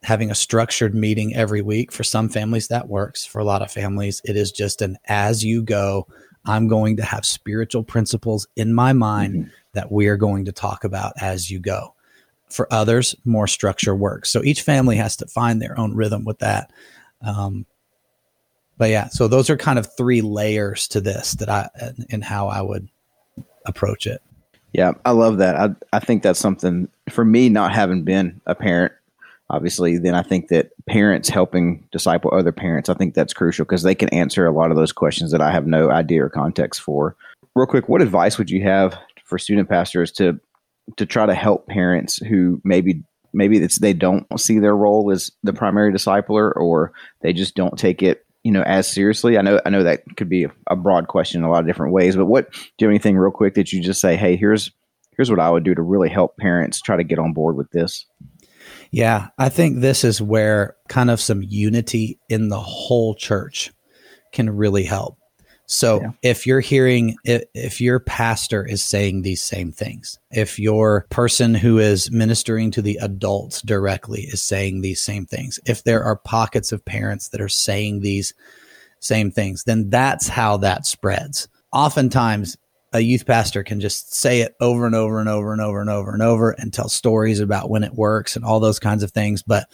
having 0.02 0.30
a 0.30 0.34
structured 0.34 0.94
meeting 0.94 1.34
every 1.34 1.62
week. 1.62 1.90
For 1.90 2.04
some 2.04 2.28
families 2.28 2.68
that 2.68 2.88
works. 2.88 3.26
For 3.26 3.40
a 3.40 3.44
lot 3.44 3.62
of 3.62 3.70
families 3.70 4.22
it 4.24 4.36
is 4.36 4.50
just 4.50 4.80
an 4.80 4.96
as 5.06 5.44
you 5.44 5.62
go, 5.62 6.06
I'm 6.46 6.68
going 6.68 6.96
to 6.96 7.04
have 7.04 7.26
spiritual 7.26 7.82
principles 7.82 8.46
in 8.56 8.72
my 8.72 8.92
mind 8.92 9.34
mm-hmm. 9.34 9.50
that 9.74 9.92
we 9.92 10.06
are 10.06 10.16
going 10.16 10.44
to 10.46 10.52
talk 10.52 10.84
about 10.84 11.12
as 11.20 11.50
you 11.50 11.58
go. 11.58 11.95
For 12.48 12.72
others, 12.72 13.16
more 13.24 13.48
structure 13.48 13.94
works. 13.94 14.30
So 14.30 14.42
each 14.44 14.62
family 14.62 14.96
has 14.96 15.16
to 15.16 15.26
find 15.26 15.60
their 15.60 15.78
own 15.78 15.94
rhythm 15.94 16.24
with 16.24 16.38
that. 16.38 16.70
Um, 17.20 17.66
but 18.78 18.90
yeah, 18.90 19.08
so 19.08 19.26
those 19.26 19.50
are 19.50 19.56
kind 19.56 19.78
of 19.78 19.88
three 19.96 20.20
layers 20.20 20.86
to 20.88 21.00
this 21.00 21.32
that 21.32 21.48
I 21.48 21.68
and 22.10 22.22
how 22.22 22.48
I 22.48 22.62
would 22.62 22.88
approach 23.64 24.06
it. 24.06 24.22
Yeah, 24.72 24.92
I 25.04 25.12
love 25.12 25.38
that. 25.38 25.56
I 25.56 25.74
I 25.96 25.98
think 25.98 26.22
that's 26.22 26.38
something 26.38 26.88
for 27.08 27.24
me 27.24 27.48
not 27.48 27.72
having 27.72 28.02
been 28.04 28.40
a 28.46 28.54
parent 28.54 28.92
obviously 29.48 29.96
then 29.96 30.14
I 30.14 30.22
think 30.22 30.48
that 30.48 30.72
parents 30.86 31.28
helping 31.28 31.86
disciple 31.92 32.34
other 32.34 32.52
parents 32.52 32.88
I 32.88 32.94
think 32.94 33.14
that's 33.14 33.32
crucial 33.32 33.64
because 33.64 33.82
they 33.82 33.94
can 33.94 34.08
answer 34.08 34.44
a 34.44 34.52
lot 34.52 34.70
of 34.70 34.76
those 34.76 34.92
questions 34.92 35.30
that 35.30 35.40
I 35.40 35.52
have 35.52 35.66
no 35.66 35.90
idea 35.90 36.24
or 36.24 36.28
context 36.28 36.80
for. 36.80 37.16
Real 37.54 37.66
quick, 37.66 37.88
what 37.88 38.02
advice 38.02 38.38
would 38.38 38.50
you 38.50 38.62
have 38.62 38.98
for 39.24 39.38
student 39.38 39.68
pastors 39.68 40.12
to 40.12 40.38
to 40.96 41.06
try 41.06 41.26
to 41.26 41.34
help 41.34 41.66
parents 41.66 42.16
who 42.18 42.60
maybe 42.64 43.02
maybe 43.32 43.58
it's 43.58 43.78
they 43.78 43.92
don't 43.92 44.26
see 44.38 44.58
their 44.58 44.74
role 44.74 45.10
as 45.10 45.30
the 45.42 45.52
primary 45.52 45.92
discipler 45.92 46.54
or 46.56 46.92
they 47.22 47.32
just 47.32 47.54
don't 47.54 47.78
take 47.78 48.02
it 48.02 48.24
you 48.44 48.52
know 48.52 48.62
as 48.62 48.86
seriously. 48.86 49.36
I 49.36 49.42
know 49.42 49.60
i 49.66 49.70
know 49.70 49.82
that 49.82 50.02
could 50.16 50.28
be 50.28 50.46
a 50.68 50.76
broad 50.76 51.08
question 51.08 51.40
in 51.40 51.44
a 51.44 51.50
lot 51.50 51.60
of 51.60 51.66
different 51.66 51.92
ways 51.92 52.16
but 52.16 52.26
what 52.26 52.52
do 52.52 52.60
you 52.78 52.86
have 52.86 52.90
anything 52.90 53.16
real 53.16 53.32
quick 53.32 53.54
that 53.54 53.72
you 53.72 53.82
just 53.82 54.00
say 54.00 54.16
hey 54.16 54.36
here's 54.36 54.70
here's 55.16 55.30
what 55.30 55.40
i 55.40 55.50
would 55.50 55.64
do 55.64 55.74
to 55.74 55.82
really 55.82 56.08
help 56.08 56.36
parents 56.36 56.80
try 56.80 56.96
to 56.96 57.04
get 57.04 57.18
on 57.18 57.32
board 57.32 57.56
with 57.56 57.70
this 57.72 58.06
yeah 58.92 59.28
i 59.38 59.48
think 59.48 59.80
this 59.80 60.04
is 60.04 60.22
where 60.22 60.76
kind 60.88 61.10
of 61.10 61.20
some 61.20 61.42
unity 61.42 62.20
in 62.28 62.48
the 62.48 62.60
whole 62.60 63.14
church 63.14 63.72
can 64.32 64.48
really 64.48 64.84
help 64.84 65.18
so 65.66 66.00
yeah. 66.00 66.10
if 66.22 66.46
you're 66.46 66.60
hearing, 66.60 67.16
if, 67.24 67.42
if 67.52 67.80
your 67.80 67.98
pastor 67.98 68.64
is 68.64 68.84
saying 68.84 69.22
these 69.22 69.42
same 69.42 69.72
things, 69.72 70.18
if 70.30 70.58
your 70.58 71.06
person 71.10 71.54
who 71.54 71.78
is 71.78 72.10
ministering 72.10 72.70
to 72.72 72.82
the 72.82 72.98
adults 73.02 73.62
directly 73.62 74.22
is 74.22 74.40
saying 74.42 74.80
these 74.80 75.02
same 75.02 75.26
things, 75.26 75.58
if 75.66 75.82
there 75.82 76.04
are 76.04 76.16
pockets 76.16 76.70
of 76.70 76.84
parents 76.84 77.28
that 77.30 77.40
are 77.40 77.48
saying 77.48 78.00
these 78.00 78.32
same 79.00 79.30
things, 79.30 79.64
then 79.64 79.90
that's 79.90 80.28
how 80.28 80.56
that 80.58 80.86
spreads. 80.86 81.48
Oftentimes, 81.72 82.56
a 82.92 83.00
youth 83.00 83.26
pastor 83.26 83.64
can 83.64 83.80
just 83.80 84.14
say 84.14 84.40
it 84.40 84.54
over 84.60 84.86
and 84.86 84.94
over 84.94 85.18
and 85.18 85.28
over 85.28 85.52
and 85.52 85.60
over 85.60 85.80
and 85.80 85.90
over 85.90 86.12
and 86.12 86.22
over 86.22 86.50
and 86.52 86.72
tell 86.72 86.88
stories 86.88 87.40
about 87.40 87.68
when 87.68 87.82
it 87.82 87.94
works 87.94 88.36
and 88.36 88.44
all 88.44 88.60
those 88.60 88.78
kinds 88.78 89.02
of 89.02 89.10
things. 89.10 89.42
But 89.42 89.68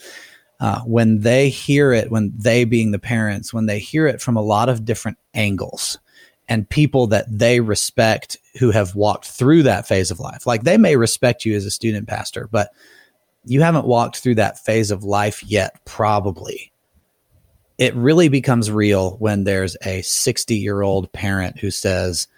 uh, 0.62 0.81
when 0.83 1.18
they 1.22 1.48
hear 1.48 1.92
it, 1.92 2.09
when 2.09 2.33
they 2.37 2.64
being 2.64 2.92
the 2.92 2.98
parents, 3.01 3.53
when 3.53 3.66
they 3.66 3.81
hear 3.81 4.07
it 4.07 4.20
from 4.20 4.37
a 4.37 4.42
lot 4.42 4.68
of 4.68 4.85
different 4.85 5.18
angles 5.35 5.98
and 6.48 6.68
people 6.68 7.09
that 7.09 7.27
they 7.29 7.59
respect 7.59 8.37
who 8.61 8.70
have 8.70 8.94
walked 8.94 9.27
through 9.27 9.64
that 9.64 9.88
phase 9.88 10.12
of 10.12 10.20
life, 10.20 10.46
like 10.46 10.62
they 10.62 10.77
may 10.79 10.94
respect 10.94 11.44
you 11.44 11.57
as 11.57 11.66
a 11.66 11.70
student 11.70 12.07
pastor, 12.07 12.48
but 12.53 12.70
you 13.44 13.61
haven't 13.61 13.88
walked 13.88 14.18
through 14.18 14.37
that 14.37 14.57
phase 14.57 14.92
of 14.92 15.03
life 15.03 15.42
yet, 15.42 15.85
probably. 15.85 16.70
It 17.77 17.92
really 17.96 18.29
becomes 18.29 18.70
real 18.70 19.16
when 19.16 19.42
there's 19.42 19.77
a 19.85 20.03
60 20.03 20.55
year 20.55 20.83
old 20.83 21.12
parent 21.12 21.59
who 21.59 21.72
says, 21.72 22.29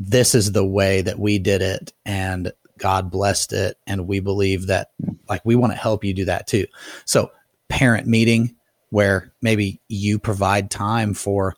This 0.00 0.34
is 0.34 0.52
the 0.52 0.64
way 0.64 1.02
that 1.02 1.18
we 1.18 1.38
did 1.38 1.60
it. 1.60 1.92
And 2.06 2.50
God 2.78 3.10
blessed 3.10 3.52
it. 3.52 3.76
And 3.86 4.08
we 4.08 4.20
believe 4.20 4.68
that, 4.68 4.92
like, 5.28 5.42
we 5.44 5.54
want 5.54 5.74
to 5.74 5.78
help 5.78 6.02
you 6.02 6.14
do 6.14 6.24
that 6.24 6.46
too. 6.46 6.66
So 7.04 7.30
parent 7.72 8.06
meeting 8.06 8.54
where 8.90 9.32
maybe 9.40 9.80
you 9.88 10.18
provide 10.18 10.70
time 10.70 11.14
for 11.14 11.54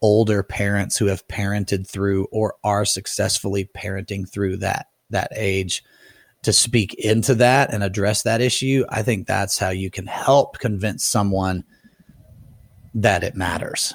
older 0.00 0.42
parents 0.42 0.96
who 0.96 1.06
have 1.06 1.26
parented 1.28 1.86
through 1.86 2.26
or 2.32 2.54
are 2.64 2.84
successfully 2.84 3.68
parenting 3.76 4.28
through 4.28 4.56
that 4.56 4.86
that 5.10 5.30
age 5.34 5.82
to 6.42 6.52
speak 6.52 6.94
into 6.94 7.34
that 7.34 7.72
and 7.72 7.82
address 7.82 8.22
that 8.22 8.40
issue 8.40 8.84
i 8.90 9.02
think 9.02 9.26
that's 9.26 9.58
how 9.58 9.70
you 9.70 9.90
can 9.90 10.06
help 10.06 10.58
convince 10.58 11.04
someone 11.04 11.64
that 12.94 13.22
it 13.22 13.34
matters. 13.34 13.94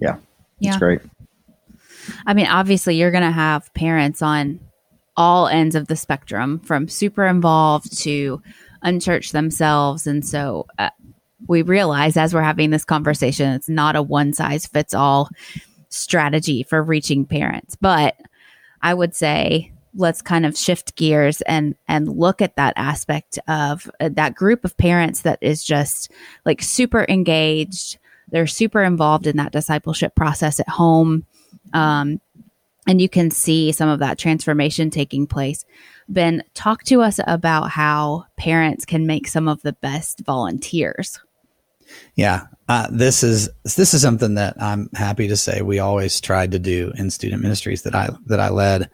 Yeah. 0.00 0.16
That's 0.16 0.20
yeah. 0.60 0.78
great. 0.78 1.00
I 2.26 2.34
mean 2.34 2.46
obviously 2.46 2.96
you're 2.96 3.10
going 3.10 3.22
to 3.22 3.30
have 3.30 3.72
parents 3.74 4.22
on 4.22 4.60
all 5.16 5.46
ends 5.46 5.74
of 5.74 5.88
the 5.88 5.96
spectrum 5.96 6.58
from 6.60 6.88
super 6.88 7.26
involved 7.26 7.96
to 8.00 8.42
unchurched 8.82 9.32
themselves. 9.32 10.06
And 10.06 10.24
so 10.24 10.66
uh, 10.78 10.90
we 11.46 11.62
realize 11.62 12.16
as 12.16 12.34
we're 12.34 12.42
having 12.42 12.70
this 12.70 12.84
conversation, 12.84 13.52
it's 13.52 13.68
not 13.68 13.96
a 13.96 14.02
one 14.02 14.32
size 14.32 14.66
fits 14.66 14.94
all 14.94 15.28
strategy 15.88 16.62
for 16.62 16.82
reaching 16.82 17.24
parents. 17.24 17.76
But 17.76 18.16
I 18.82 18.94
would 18.94 19.14
say 19.14 19.72
let's 19.94 20.22
kind 20.22 20.46
of 20.46 20.56
shift 20.56 20.96
gears 20.96 21.40
and 21.42 21.74
and 21.86 22.08
look 22.08 22.40
at 22.40 22.56
that 22.56 22.72
aspect 22.76 23.38
of 23.48 23.90
uh, 24.00 24.08
that 24.12 24.34
group 24.34 24.64
of 24.64 24.76
parents 24.76 25.22
that 25.22 25.38
is 25.42 25.62
just 25.62 26.10
like 26.44 26.62
super 26.62 27.04
engaged 27.08 27.98
they're 28.28 28.46
super 28.46 28.82
involved 28.82 29.26
in 29.26 29.36
that 29.36 29.52
discipleship 29.52 30.14
process 30.14 30.58
at 30.58 30.68
home 30.68 31.26
um, 31.74 32.20
and 32.86 33.00
you 33.00 33.08
can 33.08 33.30
see 33.30 33.70
some 33.70 33.88
of 33.88 33.98
that 33.98 34.18
transformation 34.18 34.88
taking 34.88 35.26
place 35.26 35.64
ben 36.08 36.42
talk 36.54 36.82
to 36.84 37.00
us 37.02 37.20
about 37.26 37.70
how 37.70 38.24
parents 38.36 38.84
can 38.84 39.06
make 39.06 39.26
some 39.26 39.48
of 39.48 39.62
the 39.62 39.72
best 39.74 40.20
volunteers 40.24 41.20
yeah, 42.14 42.46
uh, 42.68 42.88
this 42.90 43.22
is 43.22 43.48
this 43.76 43.94
is 43.94 44.02
something 44.02 44.34
that 44.34 44.60
I'm 44.60 44.88
happy 44.94 45.28
to 45.28 45.36
say 45.36 45.62
we 45.62 45.78
always 45.78 46.20
tried 46.20 46.52
to 46.52 46.58
do 46.58 46.92
in 46.96 47.10
student 47.10 47.42
ministries 47.42 47.82
that 47.82 47.94
I 47.94 48.10
that 48.26 48.40
I 48.40 48.48
led, 48.48 48.90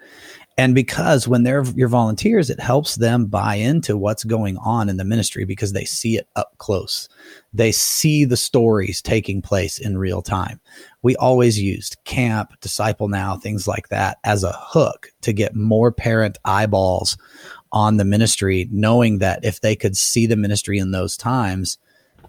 and 0.56 0.74
because 0.74 1.28
when 1.28 1.44
they're 1.44 1.64
your 1.76 1.88
volunteers, 1.88 2.50
it 2.50 2.60
helps 2.60 2.96
them 2.96 3.26
buy 3.26 3.56
into 3.56 3.96
what's 3.96 4.24
going 4.24 4.56
on 4.58 4.88
in 4.88 4.96
the 4.96 5.04
ministry 5.04 5.44
because 5.44 5.72
they 5.72 5.84
see 5.84 6.16
it 6.16 6.28
up 6.36 6.52
close. 6.58 7.08
They 7.52 7.72
see 7.72 8.24
the 8.24 8.36
stories 8.36 9.00
taking 9.00 9.42
place 9.42 9.78
in 9.78 9.98
real 9.98 10.22
time. 10.22 10.60
We 11.02 11.16
always 11.16 11.60
used 11.60 11.96
camp, 12.04 12.58
disciple 12.60 13.08
now, 13.08 13.36
things 13.36 13.68
like 13.68 13.88
that 13.88 14.18
as 14.24 14.44
a 14.44 14.52
hook 14.52 15.10
to 15.22 15.32
get 15.32 15.54
more 15.54 15.92
parent 15.92 16.38
eyeballs 16.44 17.16
on 17.70 17.98
the 17.98 18.04
ministry, 18.04 18.68
knowing 18.70 19.18
that 19.18 19.44
if 19.44 19.60
they 19.60 19.76
could 19.76 19.96
see 19.96 20.26
the 20.26 20.36
ministry 20.36 20.78
in 20.78 20.90
those 20.90 21.16
times, 21.16 21.78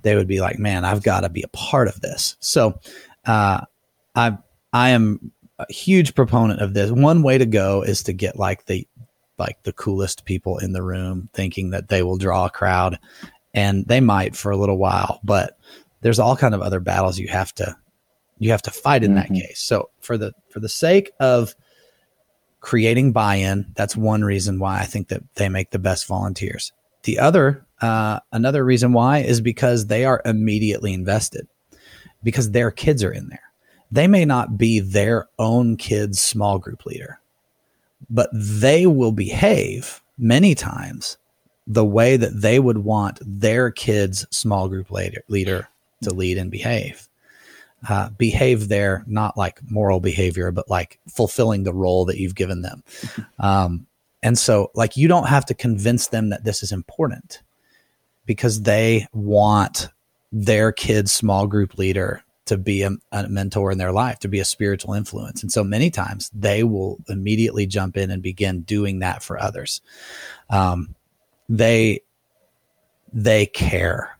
they 0.04 0.16
would 0.16 0.28
be 0.28 0.42
like, 0.42 0.60
man, 0.60 0.86
I've 0.86 1.04
got 1.04 1.22
to 1.22 1.30
be 1.30 1.42
a 1.42 1.48
part 1.50 1.88
of 1.88 2.02
this. 2.02 2.36
So, 2.40 2.80
uh, 3.26 3.62
I, 4.16 4.38
I 4.74 4.90
am 4.90 5.32
a 5.58 5.72
huge 5.72 6.16
proponent 6.16 6.62
of 6.62 6.74
this. 6.74 6.92
One 6.92 7.24
way 7.24 7.38
to 7.38 7.46
go 7.46 7.82
is 7.82 8.04
to 8.04 8.14
get 8.14 8.38
like 8.38 8.66
the 8.66 8.88
like 9.38 9.64
the 9.64 9.74
coolest 9.74 10.26
people 10.26 10.58
in 10.58 10.74
the 10.74 10.84
room 10.84 11.30
thinking 11.34 11.70
that 11.70 11.88
they 11.88 12.04
will 12.04 12.18
draw 12.18 12.46
a 12.46 12.50
crowd 12.50 13.00
and 13.54 13.86
they 13.88 14.02
might 14.02 14.36
for 14.36 14.52
a 14.52 14.58
little 14.58 14.78
while, 14.78 15.22
but 15.24 15.58
there's 16.02 16.20
all 16.20 16.36
kind 16.36 16.54
of 16.54 16.62
other 16.62 16.82
battles 16.82 17.18
you 17.18 17.30
have 17.30 17.54
to 17.56 17.76
you 18.40 18.52
have 18.52 18.62
to 18.64 18.72
fight 18.72 19.04
in 19.04 19.12
mm-hmm. 19.14 19.34
that 19.34 19.40
case. 19.40 19.60
So 19.60 19.90
for 20.00 20.18
the 20.18 20.34
for 20.50 20.60
the 20.60 20.70
sake 20.70 21.12
of 21.20 21.56
creating 22.62 23.12
buy-in, 23.12 23.68
that's 23.76 23.96
one 23.96 24.24
reason 24.24 24.60
why 24.60 24.80
I 24.80 24.86
think 24.86 25.10
that 25.10 25.24
they 25.36 25.48
make 25.50 25.72
the 25.72 25.80
best 25.80 26.08
volunteers. 26.08 26.72
The 27.04 27.20
other 27.20 27.66
uh, 27.82 28.20
another 28.32 28.66
reason 28.66 28.94
why 28.94 29.20
is 29.20 29.40
because 29.40 29.86
they 29.86 30.06
are 30.06 30.22
immediately 30.26 30.94
invested 30.94 31.48
because 32.24 32.52
their 32.52 32.72
kids 32.72 33.04
are 33.04 33.12
in 33.12 33.30
there 33.30 33.50
they 33.92 34.08
may 34.08 34.26
not 34.26 34.58
be 34.58 34.80
their 34.80 35.28
own 35.38 35.78
kid's 35.78 36.22
small 36.22 36.60
group 36.60 36.86
leader, 36.86 37.20
but 38.10 38.30
they 38.34 38.86
will 38.86 39.12
behave 39.12 40.02
many 40.18 40.54
times 40.54 41.18
the 41.66 41.86
way 41.86 42.18
that 42.18 42.42
they 42.42 42.60
would 42.60 42.80
want 42.80 43.20
their 43.22 43.72
kid's 43.72 44.26
small 44.32 44.70
group 44.70 44.92
leader, 44.92 45.24
leader 45.28 45.68
to 46.04 46.14
lead 46.14 46.38
and 46.38 46.52
behave. 46.52 47.08
Uh, 47.88 48.10
behave 48.10 48.68
there, 48.68 49.06
not 49.08 49.38
like 49.38 49.62
moral 49.70 50.02
behavior, 50.02 50.52
but 50.52 50.70
like 50.70 51.00
fulfilling 51.08 51.64
the 51.64 51.74
role 51.74 52.04
that 52.04 52.18
you've 52.18 52.36
given 52.36 52.62
them. 52.62 52.84
Um, 53.40 53.88
and 54.22 54.38
so, 54.38 54.70
like, 54.76 54.98
you 54.98 55.08
don't 55.08 55.28
have 55.30 55.46
to 55.46 55.54
convince 55.54 56.08
them 56.08 56.30
that 56.30 56.44
this 56.44 56.62
is 56.62 56.74
important 56.74 57.42
because 58.26 58.64
they 58.64 59.08
want 59.14 59.88
their 60.32 60.72
kid's 60.72 61.12
small 61.12 61.48
group 61.48 61.78
leader 61.78 62.22
to 62.46 62.58
be 62.58 62.82
a, 62.82 62.92
a, 63.12 63.28
mentor 63.30 63.72
in 63.72 63.78
their 63.78 63.92
life, 63.92 64.20
to 64.20 64.28
be 64.28 64.40
a 64.40 64.46
spiritual 64.46 64.94
influence. 64.94 65.42
And 65.42 65.52
so 65.52 65.64
many 65.64 65.90
times 65.90 66.30
they 66.34 66.64
will 66.64 66.98
immediately 67.08 67.66
jump 67.66 67.96
in 67.96 68.12
and 68.12 68.22
begin 68.22 68.62
doing 68.62 69.00
that 69.00 69.24
for 69.24 69.40
others. 69.40 69.82
Um, 70.50 70.96
they 71.48 72.02
they 73.14 73.46
care 73.46 74.18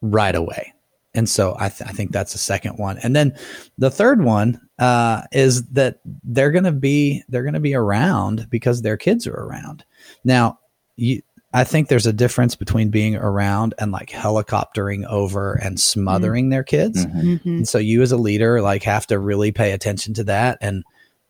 right 0.00 0.34
away. 0.34 0.72
And 1.14 1.28
so 1.28 1.56
I, 1.58 1.68
th- 1.68 1.88
I 1.88 1.92
think 1.92 2.12
that's 2.12 2.32
the 2.32 2.38
second 2.38 2.76
one. 2.78 2.98
And 2.98 3.16
then 3.16 3.36
the 3.78 3.90
third 3.90 4.22
one 4.22 4.60
uh, 4.78 5.22
is 5.32 5.64
that 5.70 6.00
they're 6.22 6.52
going 6.52 6.64
to 6.64 6.72
be 6.72 7.24
they're 7.28 7.42
going 7.42 7.54
to 7.54 7.60
be 7.60 7.74
around 7.74 8.48
because 8.48 8.82
their 8.82 8.96
kids 8.96 9.26
are 9.26 9.34
around. 9.34 9.84
Now, 10.24 10.58
you, 10.96 11.22
I 11.52 11.64
think 11.64 11.88
there's 11.88 12.06
a 12.06 12.12
difference 12.12 12.54
between 12.54 12.90
being 12.90 13.16
around 13.16 13.74
and 13.78 13.90
like 13.90 14.10
helicoptering 14.10 15.04
over 15.06 15.54
and 15.54 15.80
smothering 15.80 16.44
mm-hmm. 16.44 16.50
their 16.50 16.64
kids. 16.64 17.04
Mm-hmm. 17.04 17.20
mm-hmm. 17.20 17.48
And 17.48 17.68
so 17.68 17.78
you 17.78 18.02
as 18.02 18.12
a 18.12 18.16
leader 18.16 18.60
like 18.62 18.84
have 18.84 19.06
to 19.08 19.18
really 19.18 19.50
pay 19.50 19.72
attention 19.72 20.14
to 20.14 20.24
that 20.24 20.58
and 20.60 20.84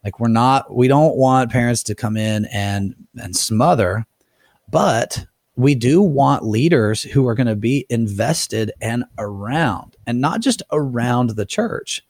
like 0.05 0.21
we're 0.21 0.29
not 0.29 0.75
we 0.75 0.89
don't 0.89 1.17
want 1.17 1.51
parents 1.51 1.83
to 1.85 1.95
come 1.95 2.17
in 2.17 2.47
and 2.47 2.95
and 3.19 3.35
smother, 3.35 4.07
but 4.69 5.27
we 5.63 5.75
do 5.75 6.01
want 6.01 6.45
leaders 6.45 7.03
who 7.03 7.27
are 7.27 7.35
going 7.35 7.47
to 7.47 7.57
be 7.57 7.87
invested 7.89 8.73
and 8.81 9.05
around 9.19 9.97
and 10.07 10.21
not 10.21 10.41
just 10.41 10.63
around 10.73 11.31
the 11.31 11.47
church 11.47 12.05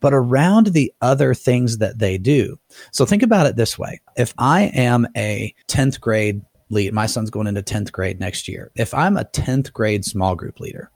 but 0.00 0.14
around 0.14 0.68
the 0.68 0.94
other 1.00 1.34
things 1.34 1.78
that 1.78 1.98
they 1.98 2.16
do. 2.16 2.56
So 2.92 3.04
think 3.04 3.24
about 3.24 3.46
it 3.46 3.56
this 3.56 3.76
way. 3.76 4.00
If 4.16 4.32
I 4.38 4.66
am 4.66 5.08
a 5.16 5.52
10th 5.66 5.98
grade 5.98 6.40
lead. 6.70 6.92
My 6.92 7.06
son's 7.06 7.30
going 7.30 7.46
into 7.46 7.62
10th 7.62 7.92
grade 7.92 8.20
next 8.20 8.48
year. 8.48 8.70
If 8.74 8.94
I'm 8.94 9.16
a 9.16 9.24
10th 9.24 9.72
grade 9.72 10.04
small 10.04 10.34
group 10.34 10.60
leader, 10.60 10.90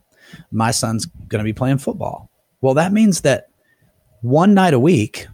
my 0.51 0.71
son's 0.71 1.07
going 1.07 1.39
to 1.39 1.45
be 1.45 1.53
playing 1.53 1.79
football. 1.79 2.31
Well, 2.61 2.75
that 2.75 2.93
means 2.93 3.23
that 3.23 3.49
one 4.21 4.55
night 4.55 4.75
a 4.75 4.79
week, 4.79 5.27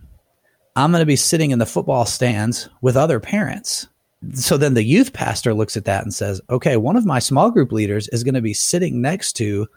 I'm 0.77 0.91
going 0.91 1.03
to 1.03 1.07
be 1.07 1.17
sitting 1.17 1.51
in 1.51 1.59
the 1.59 1.67
football 1.67 2.07
stands 2.07 2.69
with 2.81 2.97
other 2.97 3.21
parents. 3.21 3.89
So 4.35 4.57
then 4.57 4.75
the 4.75 4.83
youth 4.83 5.13
pastor 5.13 5.55
looks 5.55 5.77
at 5.77 5.85
that 5.85 6.03
and 6.03 6.13
says, 6.13 6.41
okay, 6.51 6.77
one 6.77 6.97
of 6.97 7.07
my 7.07 7.19
small 7.19 7.51
group 7.51 7.71
leaders 7.71 8.09
is 8.09 8.25
going 8.25 8.35
to 8.35 8.41
be 8.41 8.55
sitting 8.55 9.01
next 9.01 9.35
to 9.35 9.69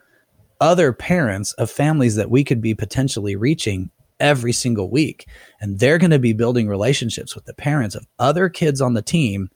other 0.60 0.92
parents 0.92 1.52
of 1.54 1.70
families 1.70 2.16
that 2.16 2.30
we 2.30 2.44
could 2.44 2.60
be 2.60 2.74
potentially 2.74 3.36
reaching 3.36 3.90
every 4.20 4.52
single 4.52 4.88
week. 4.88 5.26
And 5.60 5.78
they're 5.78 5.98
going 5.98 6.12
to 6.12 6.18
be 6.18 6.32
building 6.32 6.68
relationships 6.68 7.34
with 7.34 7.44
the 7.44 7.54
parents 7.54 7.94
of 7.94 8.06
other 8.18 8.48
kids 8.48 8.80
on 8.80 8.94
the 8.94 9.02
team 9.02 9.50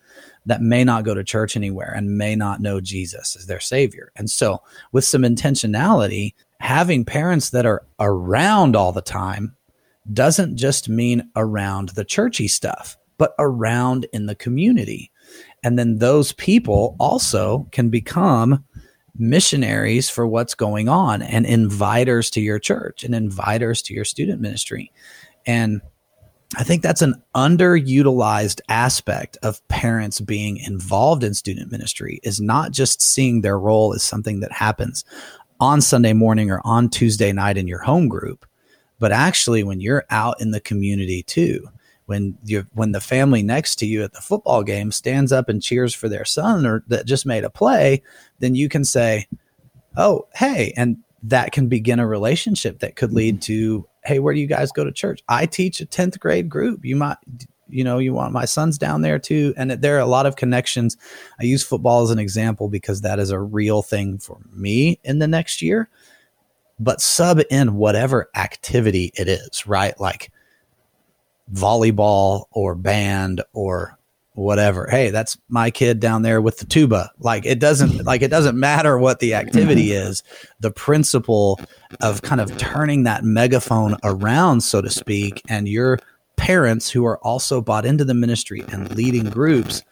that 0.44 0.60
may 0.60 0.84
not 0.84 1.04
go 1.04 1.14
to 1.14 1.24
church 1.24 1.56
anywhere 1.56 1.92
and 1.96 2.18
may 2.18 2.34
not 2.36 2.60
know 2.60 2.80
Jesus 2.80 3.36
as 3.36 3.46
their 3.46 3.60
savior. 3.60 4.12
And 4.16 4.28
so, 4.28 4.62
with 4.92 5.04
some 5.04 5.22
intentionality, 5.22 6.34
having 6.60 7.04
parents 7.04 7.50
that 7.50 7.66
are 7.66 7.86
around 8.00 8.76
all 8.76 8.92
the 8.92 9.02
time 9.02 9.56
doesn't 10.12 10.56
just 10.56 10.88
mean 10.88 11.30
around 11.36 11.90
the 11.90 12.04
churchy 12.04 12.48
stuff, 12.48 12.96
but 13.18 13.34
around 13.38 14.06
in 14.12 14.26
the 14.26 14.34
community. 14.34 15.10
And 15.62 15.78
then 15.78 15.98
those 15.98 16.32
people 16.32 16.96
also 16.98 17.66
can 17.72 17.88
become 17.88 18.64
missionaries 19.18 20.10
for 20.10 20.26
what's 20.26 20.54
going 20.54 20.88
on 20.88 21.22
and 21.22 21.46
inviters 21.46 22.30
to 22.32 22.40
your 22.40 22.58
church 22.58 23.02
and 23.02 23.14
inviters 23.14 23.82
to 23.84 23.94
your 23.94 24.04
student 24.04 24.40
ministry. 24.40 24.92
And 25.46 25.80
I 26.56 26.62
think 26.62 26.82
that's 26.82 27.02
an 27.02 27.20
underutilized 27.34 28.60
aspect 28.68 29.36
of 29.42 29.66
parents 29.68 30.20
being 30.20 30.58
involved 30.58 31.24
in 31.24 31.34
student 31.34 31.72
ministry 31.72 32.20
is 32.22 32.40
not 32.40 32.70
just 32.70 33.02
seeing 33.02 33.40
their 33.40 33.58
role 33.58 33.94
as 33.94 34.02
something 34.02 34.40
that 34.40 34.52
happens 34.52 35.04
on 35.58 35.80
Sunday 35.80 36.12
morning 36.12 36.50
or 36.50 36.60
on 36.64 36.88
Tuesday 36.88 37.32
night 37.32 37.56
in 37.56 37.66
your 37.66 37.80
home 37.80 38.08
group, 38.08 38.46
but 38.98 39.10
actually 39.10 39.64
when 39.64 39.80
you're 39.80 40.04
out 40.10 40.40
in 40.40 40.50
the 40.50 40.60
community 40.60 41.22
too. 41.22 41.66
When 42.06 42.38
you 42.44 42.66
when 42.72 42.92
the 42.92 43.00
family 43.00 43.42
next 43.42 43.76
to 43.76 43.86
you 43.86 44.02
at 44.02 44.12
the 44.12 44.20
football 44.20 44.62
game 44.62 44.92
stands 44.92 45.32
up 45.32 45.48
and 45.48 45.62
cheers 45.62 45.94
for 45.94 46.08
their 46.08 46.24
son 46.24 46.64
or 46.64 46.84
that 46.88 47.06
just 47.06 47.26
made 47.26 47.44
a 47.44 47.50
play, 47.50 48.02
then 48.38 48.54
you 48.54 48.68
can 48.68 48.84
say, 48.84 49.26
"Oh, 49.96 50.26
hey," 50.34 50.72
and 50.76 50.98
that 51.24 51.52
can 51.52 51.68
begin 51.68 51.98
a 51.98 52.06
relationship 52.06 52.78
that 52.78 52.94
could 52.94 53.12
lead 53.12 53.36
mm-hmm. 53.36 53.52
to 53.52 53.88
hey, 54.06 54.20
where 54.20 54.32
do 54.32 54.40
you 54.40 54.46
guys 54.46 54.72
go 54.72 54.84
to 54.84 54.92
church? 54.92 55.20
I 55.28 55.46
teach 55.46 55.80
a 55.80 55.86
10th 55.86 56.18
grade 56.20 56.48
group. 56.48 56.84
You 56.84 56.96
might, 56.96 57.16
you 57.68 57.82
know, 57.82 57.98
you 57.98 58.14
want 58.14 58.32
my 58.32 58.44
son's 58.44 58.78
down 58.78 59.02
there 59.02 59.18
too. 59.18 59.52
And 59.56 59.72
there 59.72 59.96
are 59.96 60.00
a 60.00 60.06
lot 60.06 60.26
of 60.26 60.36
connections. 60.36 60.96
I 61.40 61.44
use 61.44 61.64
football 61.64 62.02
as 62.02 62.10
an 62.10 62.18
example 62.18 62.68
because 62.68 63.00
that 63.00 63.18
is 63.18 63.30
a 63.30 63.40
real 63.40 63.82
thing 63.82 64.18
for 64.18 64.38
me 64.52 65.00
in 65.02 65.18
the 65.18 65.26
next 65.26 65.60
year. 65.60 65.88
But 66.78 67.00
sub 67.00 67.40
in 67.50 67.74
whatever 67.74 68.30
activity 68.36 69.10
it 69.14 69.28
is, 69.28 69.66
right? 69.66 69.98
Like 69.98 70.30
volleyball 71.52 72.44
or 72.50 72.74
band 72.74 73.42
or 73.52 73.98
whatever. 74.36 74.86
Hey, 74.86 75.10
that's 75.10 75.38
my 75.48 75.70
kid 75.70 75.98
down 75.98 76.22
there 76.22 76.40
with 76.40 76.58
the 76.58 76.66
tuba. 76.66 77.10
Like 77.18 77.46
it 77.46 77.58
doesn't 77.58 78.04
like 78.04 78.22
it 78.22 78.30
doesn't 78.30 78.58
matter 78.58 78.98
what 78.98 79.20
the 79.20 79.34
activity 79.34 79.88
mm-hmm. 79.88 80.10
is. 80.10 80.22
The 80.60 80.70
principle 80.70 81.60
of 82.00 82.22
kind 82.22 82.40
of 82.40 82.56
turning 82.58 83.04
that 83.04 83.24
megaphone 83.24 83.96
around, 84.04 84.60
so 84.60 84.82
to 84.82 84.90
speak, 84.90 85.42
and 85.48 85.68
your 85.68 85.98
parents 86.36 86.90
who 86.90 87.04
are 87.06 87.18
also 87.24 87.60
bought 87.60 87.86
into 87.86 88.04
the 88.04 88.14
ministry 88.14 88.62
and 88.68 88.94
leading 88.94 89.30
groups 89.30 89.82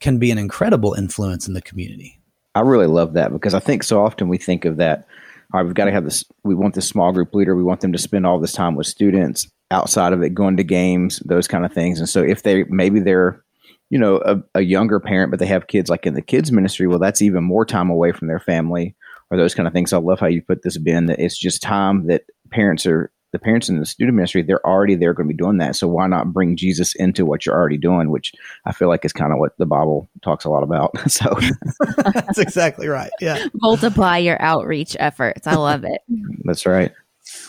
can 0.00 0.18
be 0.18 0.30
an 0.30 0.38
incredible 0.38 0.94
influence 0.94 1.48
in 1.48 1.54
the 1.54 1.62
community. 1.62 2.20
I 2.54 2.60
really 2.60 2.86
love 2.86 3.14
that 3.14 3.32
because 3.32 3.54
I 3.54 3.58
think 3.58 3.82
so 3.82 4.04
often 4.04 4.28
we 4.28 4.38
think 4.38 4.64
of 4.64 4.76
that. 4.76 5.06
All 5.52 5.60
right, 5.60 5.64
we've 5.64 5.74
got 5.74 5.86
to 5.86 5.92
have 5.92 6.04
this. 6.04 6.24
We 6.44 6.54
want 6.54 6.74
this 6.74 6.86
small 6.86 7.10
group 7.10 7.34
leader. 7.34 7.56
We 7.56 7.62
want 7.62 7.80
them 7.80 7.92
to 7.92 7.98
spend 7.98 8.26
all 8.26 8.38
this 8.38 8.52
time 8.52 8.74
with 8.74 8.86
students 8.86 9.48
outside 9.70 10.12
of 10.12 10.22
it, 10.22 10.34
going 10.34 10.56
to 10.56 10.64
games, 10.64 11.20
those 11.24 11.48
kind 11.48 11.64
of 11.64 11.72
things. 11.72 11.98
And 11.98 12.08
so 12.08 12.22
if 12.22 12.42
they 12.42 12.64
maybe 12.64 13.00
they're 13.00 13.42
you 13.90 13.98
know 13.98 14.16
a, 14.24 14.42
a 14.54 14.60
younger 14.60 15.00
parent, 15.00 15.30
but 15.30 15.40
they 15.40 15.46
have 15.46 15.66
kids 15.66 15.90
like 15.90 16.06
in 16.06 16.14
the 16.14 16.22
kids 16.22 16.52
ministry, 16.52 16.86
well, 16.86 16.98
that's 16.98 17.22
even 17.22 17.44
more 17.44 17.64
time 17.64 17.90
away 17.90 18.12
from 18.12 18.28
their 18.28 18.40
family 18.40 18.94
or 19.30 19.36
those 19.36 19.54
kind 19.54 19.66
of 19.66 19.72
things. 19.72 19.92
I 19.92 19.98
love 19.98 20.20
how 20.20 20.26
you 20.26 20.42
put 20.42 20.62
this, 20.62 20.78
Ben. 20.78 21.06
That 21.06 21.18
it's 21.18 21.38
just 21.38 21.62
time 21.62 22.06
that 22.06 22.24
parents 22.50 22.86
are 22.86 23.10
the 23.32 23.38
parents 23.38 23.68
in 23.68 23.78
the 23.78 23.86
student 23.86 24.16
ministry, 24.16 24.42
they're 24.42 24.66
already 24.66 24.94
there 24.94 25.12
going 25.12 25.28
to 25.28 25.34
be 25.34 25.36
doing 25.36 25.58
that. 25.58 25.76
So 25.76 25.86
why 25.86 26.06
not 26.06 26.32
bring 26.32 26.56
Jesus 26.56 26.94
into 26.94 27.26
what 27.26 27.44
you're 27.44 27.54
already 27.54 27.76
doing, 27.76 28.10
which 28.10 28.32
I 28.64 28.72
feel 28.72 28.88
like 28.88 29.04
is 29.04 29.12
kind 29.12 29.32
of 29.32 29.38
what 29.38 29.56
the 29.58 29.66
Bible 29.66 30.08
talks 30.22 30.44
a 30.44 30.50
lot 30.50 30.62
about. 30.62 30.98
so 31.10 31.36
that's 32.04 32.38
exactly 32.38 32.88
right. 32.88 33.10
Yeah. 33.20 33.46
Multiply 33.54 34.18
your 34.18 34.40
outreach 34.40 34.96
efforts. 34.98 35.46
I 35.46 35.56
love 35.56 35.84
it. 35.84 36.00
that's 36.44 36.64
right. 36.64 36.92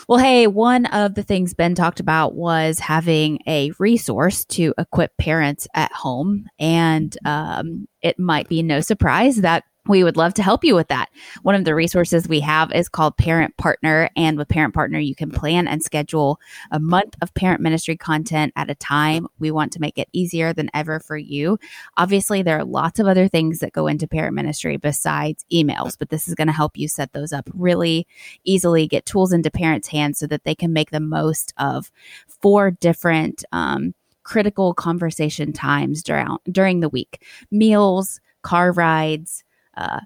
Well, 0.08 0.18
hey, 0.18 0.46
one 0.46 0.86
of 0.86 1.14
the 1.14 1.22
things 1.22 1.54
Ben 1.54 1.74
talked 1.74 2.00
about 2.00 2.34
was 2.34 2.78
having 2.78 3.40
a 3.46 3.72
resource 3.78 4.44
to 4.46 4.74
equip 4.78 5.16
parents 5.16 5.68
at 5.74 5.92
home. 5.92 6.46
And 6.58 7.16
um, 7.24 7.86
it 8.02 8.18
might 8.18 8.48
be 8.48 8.62
no 8.62 8.80
surprise 8.80 9.36
that 9.38 9.64
we 9.86 10.04
would 10.04 10.16
love 10.16 10.34
to 10.34 10.42
help 10.42 10.64
you 10.64 10.74
with 10.74 10.88
that. 10.88 11.08
One 11.42 11.54
of 11.54 11.64
the 11.64 11.74
resources 11.74 12.28
we 12.28 12.40
have 12.40 12.70
is 12.72 12.88
called 12.88 13.16
Parent 13.16 13.56
Partner. 13.56 14.10
And 14.14 14.36
with 14.36 14.48
Parent 14.48 14.74
Partner, 14.74 14.98
you 14.98 15.14
can 15.14 15.30
plan 15.30 15.66
and 15.66 15.82
schedule 15.82 16.38
a 16.70 16.78
month 16.78 17.16
of 17.22 17.32
parent 17.34 17.60
ministry 17.60 17.96
content 17.96 18.52
at 18.56 18.70
a 18.70 18.74
time. 18.74 19.26
We 19.38 19.50
want 19.50 19.72
to 19.72 19.80
make 19.80 19.98
it 19.98 20.08
easier 20.12 20.52
than 20.52 20.70
ever 20.74 21.00
for 21.00 21.16
you. 21.16 21.58
Obviously, 21.96 22.42
there 22.42 22.58
are 22.58 22.64
lots 22.64 23.00
of 23.00 23.06
other 23.06 23.26
things 23.26 23.60
that 23.60 23.72
go 23.72 23.86
into 23.86 24.06
parent 24.06 24.34
ministry 24.34 24.76
besides 24.76 25.44
emails, 25.52 25.96
but 25.98 26.10
this 26.10 26.28
is 26.28 26.34
going 26.34 26.48
to 26.48 26.52
help 26.52 26.76
you 26.76 26.86
set 26.86 27.12
those 27.12 27.32
up 27.32 27.48
really 27.54 28.06
easily, 28.44 28.86
get 28.86 29.06
tools 29.06 29.32
into 29.32 29.50
parents' 29.50 29.88
hands 29.88 30.18
so 30.18 30.26
that 30.26 30.44
they 30.44 30.54
can 30.54 30.72
make 30.72 30.90
the 30.90 31.00
most 31.00 31.54
of 31.56 31.90
four 32.28 32.70
different 32.70 33.44
um, 33.52 33.94
critical 34.24 34.74
conversation 34.74 35.52
times 35.52 36.02
during, 36.02 36.36
during 36.50 36.80
the 36.80 36.88
week 36.88 37.22
meals, 37.50 38.20
car 38.42 38.72
rides, 38.72 39.44
uh, 39.80 40.00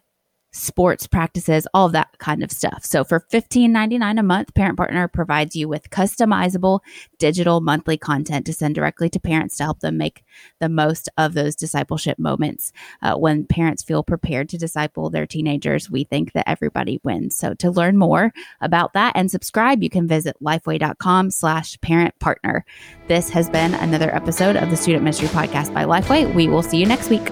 sports 0.54 1.08
practices, 1.08 1.66
all 1.74 1.88
that 1.88 2.16
kind 2.18 2.42
of 2.42 2.50
stuff. 2.50 2.84
So 2.84 3.02
for 3.02 3.26
$15.99 3.32 4.20
a 4.20 4.22
month, 4.22 4.54
Parent 4.54 4.76
Partner 4.76 5.08
provides 5.08 5.56
you 5.56 5.68
with 5.68 5.90
customizable 5.90 6.80
digital 7.18 7.60
monthly 7.60 7.98
content 7.98 8.46
to 8.46 8.52
send 8.52 8.76
directly 8.76 9.10
to 9.10 9.20
parents 9.20 9.56
to 9.56 9.64
help 9.64 9.80
them 9.80 9.98
make 9.98 10.22
the 10.60 10.68
most 10.68 11.08
of 11.18 11.34
those 11.34 11.56
discipleship 11.56 12.18
moments. 12.20 12.72
Uh, 13.02 13.16
when 13.16 13.46
parents 13.46 13.82
feel 13.82 14.04
prepared 14.04 14.48
to 14.48 14.56
disciple 14.56 15.10
their 15.10 15.26
teenagers, 15.26 15.90
we 15.90 16.04
think 16.04 16.32
that 16.32 16.48
everybody 16.48 17.00
wins. 17.02 17.36
So 17.36 17.54
to 17.54 17.70
learn 17.70 17.98
more 17.98 18.32
about 18.60 18.92
that 18.92 19.12
and 19.16 19.30
subscribe, 19.30 19.82
you 19.82 19.90
can 19.90 20.06
visit 20.06 20.36
lifeway.com 20.40 21.32
slash 21.32 21.80
parent 21.80 22.16
partner. 22.20 22.64
This 23.08 23.28
has 23.30 23.50
been 23.50 23.74
another 23.74 24.14
episode 24.14 24.54
of 24.54 24.70
the 24.70 24.76
Student 24.76 25.02
Ministry 25.02 25.28
Podcast 25.28 25.74
by 25.74 25.84
Lifeway. 25.84 26.32
We 26.32 26.46
will 26.46 26.62
see 26.62 26.78
you 26.78 26.86
next 26.86 27.10
week. 27.10 27.28